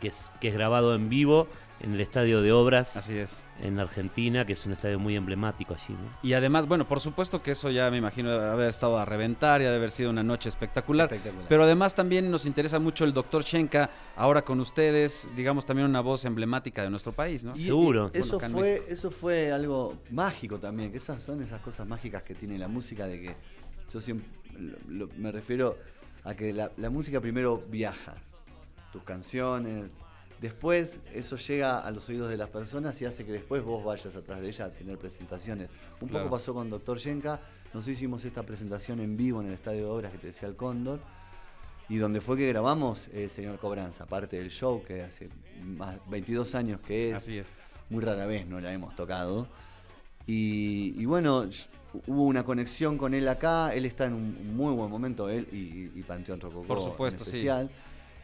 que 0.01 0.07
es 0.07 0.31
grabado 0.53 0.95
en 0.95 1.07
vivo 1.07 1.48
en 1.84 1.94
el 1.94 2.00
Estadio 2.02 2.42
de 2.42 2.52
Obras 2.52 2.96
Así 2.96 3.18
es. 3.18 3.44
en 3.62 3.80
Argentina, 3.80 4.46
que 4.46 4.54
es 4.54 4.66
un 4.66 4.74
estadio 4.74 5.00
muy 5.00 5.16
emblemático 5.16 5.74
allí. 5.74 5.94
¿no? 5.94 6.18
Y 6.22 6.34
además, 6.34 6.68
bueno, 6.68 6.88
por 6.88 7.00
supuesto 7.00 7.42
que 7.42 7.52
eso 7.52 7.70
ya 7.72 7.90
me 7.90 7.98
imagino 7.98 8.30
de 8.38 8.50
haber 8.50 8.70
estado 8.70 8.98
a 9.00 9.06
reventar 9.06 9.62
y 9.62 9.64
de 9.66 9.76
haber 9.76 9.92
sido 9.92 10.10
una 10.12 10.24
noche 10.24 10.50
espectacular. 10.50 11.06
Espectacular. 11.12 11.48
Pero 11.50 11.64
además 11.64 11.96
también 11.96 12.30
nos 12.30 12.46
interesa 12.46 12.78
mucho 12.80 13.04
el 13.04 13.14
doctor 13.14 13.44
Shenka, 13.44 13.90
ahora 14.16 14.44
con 14.44 14.60
ustedes, 14.60 15.28
digamos 15.36 15.66
también 15.66 15.88
una 15.90 16.02
voz 16.02 16.24
emblemática 16.26 16.84
de 16.84 16.90
nuestro 16.90 17.12
país, 17.14 17.44
¿no? 17.44 17.52
Y- 17.56 17.64
Seguro. 17.66 18.12
y 18.14 18.18
eso, 18.20 18.38
Bueno, 18.38 18.58
fue, 18.58 18.84
eso 18.88 19.10
fue 19.12 19.52
algo 19.52 19.98
mágico 20.12 20.60
también, 20.60 20.92
que 20.92 20.98
esas 20.98 21.22
son 21.24 21.42
esas 21.42 21.60
cosas 21.60 21.88
mágicas 21.88 22.24
que 22.24 22.36
tiene 22.36 22.58
la 22.60 22.68
música, 22.68 23.08
de 23.08 23.22
que 23.22 23.36
yo 23.92 24.00
siempre 24.02 24.28
lo- 24.60 25.08
lo- 25.08 25.10
me 25.18 25.32
refiero 25.32 25.78
a 26.24 26.36
que 26.36 26.54
la, 26.54 26.72
la 26.78 26.90
música 26.92 27.20
primero 27.20 27.64
viaja, 27.70 28.14
tus 28.94 29.02
canciones, 29.04 29.92
después 30.41 31.00
eso 31.13 31.36
llega 31.38 31.79
a 31.79 31.91
los 31.91 32.10
oídos 32.10 32.29
de 32.29 32.36
las 32.36 32.50
personas 32.50 33.00
y 33.01 33.05
hace 33.05 33.24
que 33.25 33.31
después 33.31 33.63
vos 33.63 33.83
vayas 33.83 34.15
atrás 34.15 34.41
de 34.41 34.48
ella 34.50 34.65
a 34.65 34.71
tener 34.71 34.98
presentaciones. 34.98 35.69
Un 36.01 36.10
Claro. 36.10 36.25
poco 36.25 36.36
pasó 36.38 36.53
con 36.53 36.69
Doctor 36.69 36.98
Yenka, 36.98 37.39
nosotros 37.74 37.95
hicimos 37.95 38.25
esta 38.25 38.43
presentación 38.43 39.00
en 39.00 39.15
vivo 39.15 39.39
en 39.41 39.48
el 39.48 39.53
Estadio 39.53 39.79
de 39.86 39.86
Obras 39.91 40.12
que 40.12 40.17
te 40.17 40.27
decía 40.27 40.48
el 40.50 40.55
Cóndor, 40.55 41.00
y 41.88 41.98
donde 41.98 42.21
fue 42.21 42.38
que 42.38 42.48
grabamos 42.48 43.07
eh, 43.13 43.29
Señor 43.29 43.60
Cobranza, 43.60 44.05
parte 44.05 44.38
del 44.38 44.50
show 44.50 44.81
que 44.83 45.03
hace 45.03 45.29
más 45.63 45.98
22 46.10 46.55
años 46.55 46.79
que 46.81 47.10
es 47.12 47.15
Así 47.15 47.38
es. 47.38 47.53
muy 47.89 48.03
rara 48.03 48.25
vez 48.25 48.48
no 48.48 48.60
la 48.60 48.74
hemos 48.74 48.95
tocado. 48.95 49.48
Y, 50.27 50.93
y 50.98 51.05
bueno, 51.05 51.48
hubo 52.07 52.24
una 52.25 52.43
conexión 52.43 52.98
con 52.98 53.13
él 53.13 53.27
acá, 53.27 53.74
él 53.75 53.86
está 53.86 54.05
en 54.05 54.13
un 54.13 54.55
muy 54.55 54.74
buen 54.74 54.89
momento, 54.89 55.29
él 55.29 55.48
y, 55.51 55.99
y 55.99 56.04
Panteón 56.04 56.39
Rococó 56.39 56.65
Por 56.67 56.80
supuesto, 56.82 57.23
en 57.25 57.30
sí. 57.30 57.41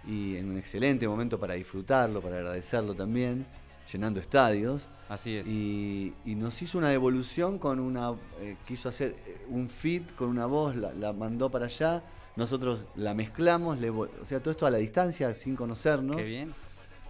Y 0.08 0.38
en 0.38 0.50
un 0.50 0.58
excelente 0.58 1.08
momento 1.08 1.40
para 1.40 1.56
disfrutarlo, 1.56 2.22
para 2.22 2.38
agradecerlo 2.38 2.96
también, 2.96 3.46
llenando 3.92 4.20
estadios. 4.20 4.88
Así 5.10 5.38
es. 5.38 5.48
Y, 5.48 6.14
y 6.26 6.36
nos 6.36 6.62
hizo 6.62 6.78
una 6.78 6.90
devolución 6.90 7.60
con 7.60 7.80
una. 7.80 8.12
eh, 8.42 8.58
quiso 8.66 8.90
hacer 8.90 9.16
eh, 9.26 9.46
un 9.50 9.70
fit 9.70 10.16
con 10.16 10.30
una 10.30 10.46
voz, 10.46 10.76
la, 10.76 10.94
la 10.94 11.14
mandó 11.14 11.50
para 11.50 11.66
allá. 11.66 12.04
Nosotros 12.36 12.86
la 12.96 13.14
mezclamos, 13.14 13.80
le 13.80 13.90
o 13.90 14.08
sea, 14.24 14.40
todo 14.40 14.52
esto 14.52 14.66
a 14.66 14.72
la 14.72 14.78
distancia, 14.78 15.34
sin 15.36 15.56
conocernos. 15.56 16.18
Qué 16.18 16.24
bien. 16.24 16.54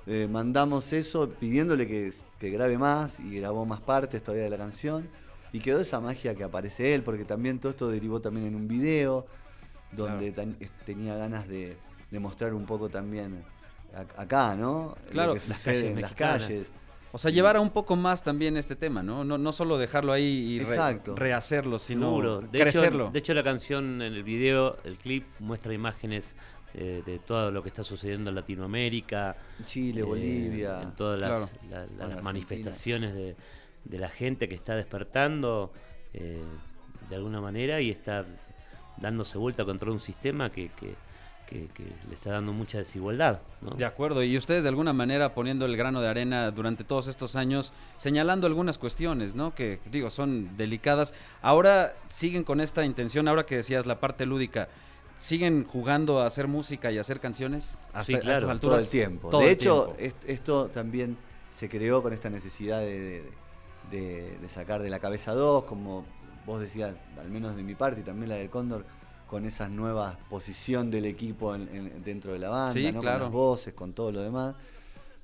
Eh, 0.06 0.28
mandamos 0.32 0.94
eso 0.94 1.30
pidiéndole 1.30 1.86
que, 1.86 2.12
que 2.40 2.50
grabe 2.50 2.78
más 2.78 3.20
y 3.20 3.40
grabó 3.40 3.66
más 3.66 3.82
partes 3.82 4.24
todavía 4.24 4.46
de 4.46 4.50
la 4.50 4.58
canción. 4.58 5.10
Y 5.52 5.60
quedó 5.60 5.82
esa 5.82 6.00
magia 6.00 6.36
que 6.36 6.44
aparece 6.44 6.94
él, 6.94 7.04
porque 7.04 7.26
también 7.26 7.60
todo 7.60 7.72
esto 7.72 7.90
derivó 7.90 8.22
también 8.22 8.48
en 8.48 8.56
un 8.56 8.68
video, 8.68 9.26
donde 9.92 10.34
tenía 10.86 11.16
ganas 11.16 11.48
de, 11.48 11.78
de 12.12 12.20
mostrar 12.20 12.54
un 12.54 12.66
poco 12.66 12.90
también 12.90 13.44
a- 13.94 14.22
acá, 14.22 14.56
¿no? 14.56 14.96
Lo 15.06 15.12
Claro, 15.12 15.34
que 15.36 15.42
las 15.48 15.64
calles 15.64 15.84
en 15.84 16.02
las 16.02 16.14
calles. 16.14 16.72
O 17.14 17.18
sea, 17.18 17.32
llevar 17.32 17.56
a 17.56 17.62
un 17.62 17.70
poco 17.72 17.96
más 17.96 18.22
también 18.22 18.58
este 18.58 18.76
tema, 18.76 19.02
¿no? 19.02 19.24
No, 19.24 19.38
no 19.38 19.52
solo 19.54 19.78
dejarlo 19.78 20.12
ahí 20.12 20.24
y 20.26 20.60
re- 20.60 21.00
rehacerlo, 21.16 21.80
sino 21.80 22.08
Seguro. 22.08 22.42
De 22.42 22.60
crecerlo. 22.60 23.06
Hecho, 23.06 23.14
de 23.14 23.20
hecho, 23.20 23.34
la 23.34 23.44
canción 23.44 24.02
en 24.02 24.14
el 24.14 24.24
video, 24.24 24.78
el 24.84 24.98
clip, 24.98 25.26
muestra 25.40 25.74
imágenes 25.74 26.36
eh, 26.74 27.02
de 27.06 27.18
todo 27.18 27.50
lo 27.50 27.64
que 27.64 27.70
está 27.70 27.84
sucediendo 27.84 28.30
en 28.30 28.36
Latinoamérica. 28.36 29.36
Chile, 29.66 30.02
eh, 30.02 30.04
Bolivia. 30.04 30.82
En 30.84 30.92
todas 30.96 31.20
las, 31.20 31.30
Claro. 31.30 31.50
la- 31.70 31.80
las 31.80 31.90
Argentina. 31.92 32.22
manifestaciones 32.22 33.14
de, 33.16 33.36
de 33.86 33.98
la 33.98 34.10
gente 34.10 34.48
que 34.50 34.56
está 34.56 34.76
despertando 34.76 35.72
eh, 36.14 36.44
de 37.10 37.16
alguna 37.16 37.40
manera 37.42 37.80
y 37.82 37.90
está 37.90 38.26
dándose 38.98 39.38
vuelta 39.38 39.64
contra 39.66 39.90
un 39.92 40.00
sistema 40.00 40.52
que, 40.52 40.70
que- 40.70 40.96
que- 41.48 41.68
que 41.70 41.84
le 42.08 42.14
está 42.14 42.32
dando 42.32 42.52
mucha 42.54 42.78
desigualdad. 42.78 43.40
¿no? 43.62 43.72
De 43.72 43.86
acuerdo, 43.86 44.22
y 44.22 44.38
ustedes 44.38 44.64
de 44.64 44.70
alguna 44.70 44.94
manera 44.94 45.34
poniendo 45.34 45.66
el 45.66 45.76
grano 45.78 46.02
de 46.02 46.08
arena 46.10 46.52
durante 46.52 46.84
todos 46.84 47.08
estos 47.08 47.36
años, 47.36 47.74
señalando 47.96 48.46
algunas 48.48 48.78
cuestiones, 48.78 49.34
¿no? 49.34 49.56
Que 49.56 49.80
digo, 49.90 50.10
son 50.10 50.56
delicadas. 50.58 51.14
Ahora 51.42 51.96
siguen 52.10 52.44
con 52.44 52.60
esta 52.62 52.84
intención, 52.86 53.28
ahora 53.28 53.46
que 53.46 53.56
decías 53.56 53.86
la 53.86 54.00
parte 54.00 54.26
lúdica, 54.26 54.68
¿siguen 55.18 55.64
jugando 55.64 56.22
a 56.22 56.28
hacer 56.28 56.48
música 56.48 56.92
y 56.92 56.98
a 56.98 57.02
hacer 57.02 57.20
canciones? 57.20 57.78
Hasta, 57.88 58.04
Sí, 58.04 58.14
a 58.16 58.20
claro, 58.20 58.42
estas 58.42 58.60
todo 58.60 58.78
el 58.78 58.88
tiempo. 58.88 59.30
Todo 59.30 59.42
de 59.42 59.48
el 59.48 59.54
hecho, 59.54 59.94
tiempo. 59.98 60.22
esto 60.28 60.68
también 60.68 61.18
se 61.54 61.70
creó 61.70 62.04
con 62.04 62.14
esta 62.14 62.30
necesidad 62.30 62.82
de, 62.82 63.00
de- 63.00 63.24
de- 63.90 64.38
de 64.42 64.50
sacar 64.50 64.82
de 64.82 64.90
la 64.90 65.00
cabeza 65.00 65.34
dos, 65.34 65.64
como 65.64 66.06
vos 66.46 66.60
decías, 66.62 66.94
al 67.20 67.30
menos 67.30 67.56
de 67.56 67.64
mi 67.64 67.74
parte 67.74 68.02
y 68.02 68.04
también 68.04 68.30
la 68.30 68.36
del 68.36 68.50
Cóndor, 68.50 68.86
con 69.28 69.46
esa 69.46 69.68
nueva 69.68 70.18
posición 70.30 70.90
del 70.90 71.06
equipo 71.06 71.54
en- 71.54 71.68
en- 71.74 72.04
dentro 72.04 72.34
de 72.34 72.40
la 72.40 72.50
banda, 72.50 72.74
Sí, 72.74 72.92
¿no? 72.92 73.02
claro. 73.02 73.18
con 73.20 73.24
las 73.26 73.32
voces, 73.32 73.74
con 73.74 73.94
todo 73.94 74.12
lo 74.12 74.22
demás. 74.22 74.56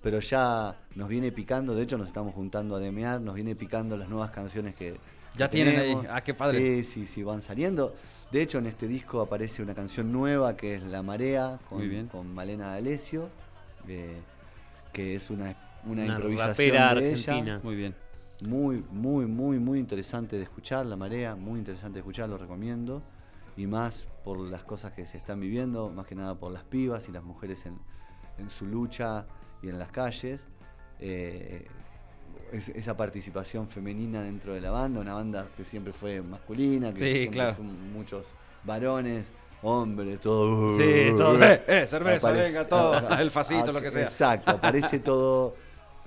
Pero 0.02 0.20
ya 0.20 0.76
nos 0.96 1.08
viene 1.08 1.32
picando, 1.32 1.74
de 1.74 1.84
hecho 1.84 1.98
nos 1.98 2.08
estamos 2.08 2.34
juntando 2.36 2.76
a 2.76 2.80
demear, 2.80 3.22
nos 3.22 3.36
viene 3.36 3.56
picando 3.56 3.96
las 3.96 4.10
nuevas 4.10 4.32
canciones 4.32 4.76
que, 4.76 4.98
Ya 5.38 5.50
que 5.50 5.56
tienen 5.56 5.78
ahí. 5.78 5.88
tenemos. 5.96 6.06
Ah, 6.10 6.22
qué 6.22 6.34
padre. 6.34 6.84
Sí, 6.84 6.84
sí, 6.84 7.08
sí, 7.08 7.24
van 7.24 7.42
saliendo. 7.42 7.96
De 8.30 8.42
hecho, 8.42 8.58
en 8.58 8.66
este 8.66 8.88
disco 8.88 9.22
aparece 9.22 9.63
una 9.63 9.74
canción 9.74 10.12
nueva 10.12 10.58
que 10.58 10.76
es 10.76 10.84
La 10.84 11.02
Marea, 11.02 11.58
con, 11.70 11.78
Muy 11.80 11.88
bien. 11.88 12.08
con 12.08 12.34
Malena 12.34 12.72
D'Alessio, 12.72 13.30
eh, 13.88 14.18
que 14.92 15.16
es 15.16 15.30
una, 15.30 15.56
una, 15.86 16.04
Una 16.04 16.06
improvisación 16.16 16.72
de 16.72 16.78
argentina. 16.80 17.38
ella. 17.39 17.60
Muy 17.63 17.76
bien. 17.76 17.96
Muy, 18.46 18.84
muy, 18.92 19.26
muy, 19.26 19.58
muy 19.60 19.80
interesante 19.80 20.36
de 20.36 20.44
escuchar, 20.44 20.86
La 20.86 20.98
Marea, 20.98 21.36
muy 21.36 21.60
interesante 21.60 21.94
de 21.96 22.00
escuchar, 22.00 22.28
lo 22.28 22.38
recomiendo. 22.38 23.02
Y 23.56 23.68
más 23.68 24.08
por 24.24 24.39
las 24.39 24.63
cosas 24.63 24.92
que 24.94 25.06
se 25.06 25.18
están 25.18 25.39
viviendo, 25.39 25.89
más 25.89 26.06
que 26.08 26.16
nada 26.16 26.36
por 26.36 26.52
las 26.52 26.63
pibas 26.63 27.08
y 27.08 27.12
las 27.12 27.24
mujeres 27.24 27.66
en, 27.66 27.78
en 28.38 28.50
su 28.50 28.66
lucha 28.66 29.26
y 29.62 29.70
en 29.70 29.78
las 29.80 29.89
calles. 29.92 30.48
Eh, 31.00 31.68
es- 32.52 32.70
esa 32.70 32.96
participación 32.98 33.68
femenina 33.68 34.22
dentro 34.22 34.54
de 34.54 34.62
la 34.62 34.72
banda, 34.72 35.02
una 35.02 35.13
banda 35.16 35.48
que 35.56 35.63
siempre 35.63 35.94
fue 35.94 36.22
masculina, 36.22 36.94
que 36.94 37.00
Sí, 37.00 37.12
siempre 37.20 37.32
claro. 37.39 37.56
fue 37.56 37.66
muchos 37.66 38.28
varones, 38.63 39.26
hombres, 39.62 40.20
todo. 40.20 40.76
Sí, 40.78 41.12
todo. 41.18 41.42
Eh, 41.44 41.63
eh, 41.68 41.88
cerveza, 41.88 42.30
aparece- 42.30 42.44
venga, 42.54 42.68
todo. 42.68 42.94
ah, 43.10 43.22
El 43.22 43.32
facito, 43.32 43.70
ah, 43.70 43.74
lo 43.74 43.82
que 43.82 43.92
sea. 43.92 44.04
Exacto, 44.04 44.52
aparece 44.52 45.00
todo, 45.00 45.56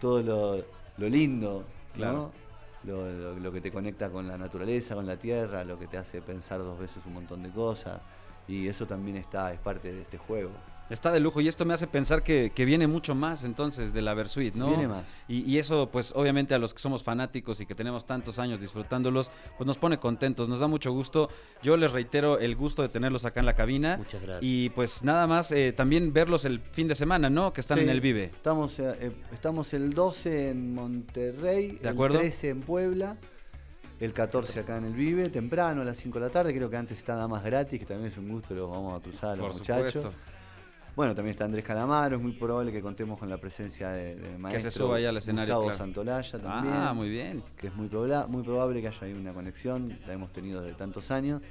todo 0.01 0.23
lo, 0.23 0.65
lo 0.99 1.09
lindo, 1.09 1.65
Claro. 1.95 2.13
¿no? 2.13 2.46
Lo, 2.87 3.35
lo- 3.39 3.53
que 3.53 3.61
te 3.61 3.73
conecta 3.73 4.11
con 4.11 4.27
la 4.29 4.39
naturaleza, 4.39 4.95
con 4.95 5.07
la 5.07 5.17
tierra, 5.19 5.65
lo 5.65 5.79
que 5.79 5.87
te 5.89 5.99
hace 5.99 6.23
pensar 6.23 6.61
dos 6.61 6.79
veces 6.79 7.05
un 7.07 7.15
montón 7.15 7.43
de 7.43 7.51
cosas. 7.51 8.01
Y 8.49 8.69
eso 8.69 8.87
también 8.87 9.17
está, 9.17 9.53
es 9.53 9.59
parte 9.61 9.93
de 9.93 10.03
este 10.03 10.19
juego. 10.19 10.51
Está 10.89 11.11
de 11.11 11.19
lujo 11.19 11.41
y 11.41 11.49
esto 11.49 11.65
me 11.65 11.75
hace 11.75 11.89
pensar 11.89 12.23
que, 12.23 12.53
que 12.55 12.65
viene 12.65 12.87
mucho 12.87 13.17
más 13.17 13.43
entonces 13.43 13.93
de 13.93 14.03
la 14.03 14.15
Versuit, 14.15 14.55
¿no? 14.55 14.69
Viene 14.69 14.87
más. 14.87 15.05
Y, 15.27 15.41
y 15.43 15.59
eso, 15.59 15.89
pues 15.91 16.13
obviamente 16.15 16.55
a 16.55 16.59
los 16.59 16.73
que 16.75 16.79
somos 16.81 17.03
fanáticos 17.03 17.61
y 17.61 17.67
que 17.67 17.75
tenemos 17.75 18.07
tantos 18.07 18.39
años 18.39 18.61
disfrutándolos, 18.61 19.33
pues 19.59 19.67
nos 19.67 19.79
pone 19.79 19.99
contentos, 19.99 20.49
nos 20.49 20.61
da 20.61 20.69
mucho 20.69 20.93
gusto. 20.93 21.29
Yo 21.61 21.77
les 21.77 21.91
reitero 21.91 22.39
el 22.39 22.55
gusto 22.55 22.83
de 22.83 22.89
tenerlos 22.89 23.25
acá 23.25 23.41
en 23.41 23.47
la 23.47 23.55
cabina. 23.57 23.97
Muchas 23.97 24.23
gracias. 24.23 24.41
Y 24.43 24.71
pues 24.71 25.03
nada 25.03 25.27
más, 25.27 25.51
eh, 25.51 25.73
también 25.73 26.13
verlos 26.13 26.45
el 26.45 26.61
fin 26.61 26.87
de 26.87 26.95
semana, 26.95 27.29
¿no? 27.31 27.53
Que 27.53 27.63
están 27.63 27.79
Sí, 27.79 27.85
en 27.85 27.91
el 27.91 28.01
Vive. 28.01 28.25
Estamos, 28.27 28.79
eh, 28.79 28.97
eh, 29.01 29.11
estamos 29.33 29.75
el 29.75 29.91
12 29.93 30.51
en 30.51 30.73
Monterrey, 30.73 31.79
¿De 31.83 31.89
acuerdo? 31.89 32.19
el 32.21 32.27
13 32.29 32.49
en 32.51 32.61
Puebla, 32.61 33.17
el 33.99 34.13
14 34.13 34.61
acá 34.61 34.77
en 34.79 34.85
el 34.85 34.93
Vive, 34.93 35.31
temprano 35.31 35.83
a 35.83 35.85
las 35.85 35.97
5 35.97 36.21
de 36.21 36.27
la 36.27 36.31
tarde. 36.31 36.55
Creo 36.55 36.71
que 36.71 36.77
antes 36.77 36.97
está 36.99 37.15
nada 37.15 37.27
más 37.27 37.43
gratis, 37.45 37.81
que 37.81 37.87
también 37.87 38.07
es 38.13 38.17
un 38.19 38.29
gusto, 38.29 38.55
lo 38.55 38.69
vamos 38.69 39.01
a 39.01 39.03
cruzar 39.03 39.31
a 39.31 39.37
los 39.37 39.47
Por 39.49 39.59
muchachos. 39.59 39.93
supuesto. 39.95 40.36
Bueno, 40.97 41.15
también 41.15 41.33
está 41.33 41.45
Andrés 41.45 41.63
Calamaro, 41.65 42.17
es 42.17 42.23
muy 42.23 42.33
probable 42.33 42.73
que 42.73 42.81
contemos 42.81 43.19
con 43.19 43.29
la 43.29 43.37
presencia 43.37 43.91
de, 43.91 44.17
de 44.17 44.39
maestro 44.39 44.71
suba 44.71 44.97
ahí 44.97 45.05
al 45.05 45.17
escenario, 45.19 45.55
Gustavo 45.57 45.65
claro. 45.67 45.79
Santolaya 45.79 46.39
también. 46.39 46.75
Ah, 46.75 46.93
muy 46.95 47.11
bien. 47.11 47.43
Que 47.59 47.67
es 47.67 47.75
muy, 47.75 47.89
proba- 47.89 48.27
muy 48.27 48.43
probable 48.43 48.81
que 48.81 48.89
haya 48.89 48.99
ahí 49.03 49.13
una 49.13 49.35
conexión, 49.35 49.99
la 50.07 50.15
hemos 50.15 50.33
tenido 50.33 50.63
de 50.63 50.73
tantos 50.73 51.11
años, 51.11 51.43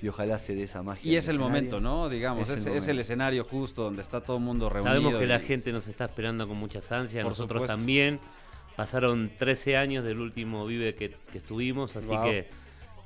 y 0.00 0.06
ojalá 0.06 0.38
se 0.38 0.54
dé 0.54 0.62
esa 0.62 0.82
magia. 0.84 1.12
Y 1.12 1.16
es 1.16 1.26
el 1.26 1.38
momento, 1.40 1.80
¿no? 1.80 2.08
Digamos, 2.08 2.48
es, 2.48 2.60
Es 2.60 2.66
el 2.66 2.72
es 2.74 2.74
el 2.76 2.80
momento. 2.94 3.00
escenario 3.02 3.44
justo 3.44 3.82
donde 3.82 4.02
está 4.02 4.20
todo 4.20 4.36
el 4.36 4.42
mundo 4.44 4.68
reunido. 4.70 4.94
Sabemos 4.94 5.14
que 5.20 5.26
la 5.26 5.40
gente 5.40 5.72
nos 5.72 5.88
está 5.88 6.04
esperando 6.04 6.46
con 6.46 6.56
muchas 6.56 6.90
ansias, 6.92 7.24
Por 7.24 7.32
nosotros 7.32 7.62
supuesto. 7.62 7.76
también. 7.76 8.20
Pasaron 8.76 9.32
13 9.36 9.76
años 9.76 10.04
del 10.04 10.18
último 10.20 10.64
Vive 10.64 10.94
que, 10.94 11.14
que 11.30 11.38
estuvimos, 11.38 11.94
así 11.96 12.06
Wow. 12.08 12.24
que, 12.24 12.48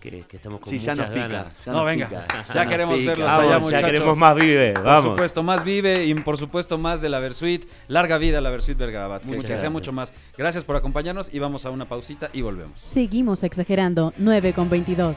que, 0.01 0.21
que 0.29 0.37
estamos 0.37 0.61
con 0.61 0.71
Sí, 0.71 0.79
ya 0.79 0.93
muchas 0.93 1.07
nos 1.11 1.15
pica, 1.15 1.29
ganas. 1.29 1.65
ya 1.65 1.73
No, 1.73 1.79
nos 1.79 1.87
venga, 1.87 2.09
pica, 2.09 2.27
ya 2.29 2.55
nos 2.63 2.67
queremos 2.71 2.99
pica. 2.99 3.11
verlos 3.11 3.27
Vamos, 3.27 3.43
allá, 3.45 3.51
ya 3.53 3.59
muchachos. 3.59 3.87
queremos 3.91 4.19
más 4.19 4.35
Vive, 4.37 4.73
Por 4.75 4.83
vamos. 4.85 5.05
supuesto, 5.13 5.43
más 5.43 5.65
vive 5.65 6.05
y 6.05 6.15
por 6.15 6.39
supuesto 6.39 6.79
más 6.79 7.01
de 7.01 7.09
la 7.09 7.19
Versuit. 7.19 7.65
Larga 7.89 8.19
vida 8.19 8.39
a 8.39 8.41
la 8.41 8.51
Versuit 8.51 8.77
Vergarabat. 8.79 9.23
Que, 9.23 9.29
Muchas 9.29 9.43
que 9.43 9.47
sea 9.49 9.55
gracias. 9.57 9.73
mucho 9.73 9.93
más. 9.93 10.13
Gracias 10.37 10.65
por 10.65 10.77
acompañarnos 10.77 11.33
y 11.35 11.39
vamos 11.39 11.67
a 11.67 11.71
una 11.71 11.87
pausita 11.87 12.31
y 12.33 12.43
volvemos. 12.43 12.81
Seguimos 12.81 13.43
exagerando 13.45 14.13
9 14.19 14.53
con 14.53 14.69
22. 14.71 15.17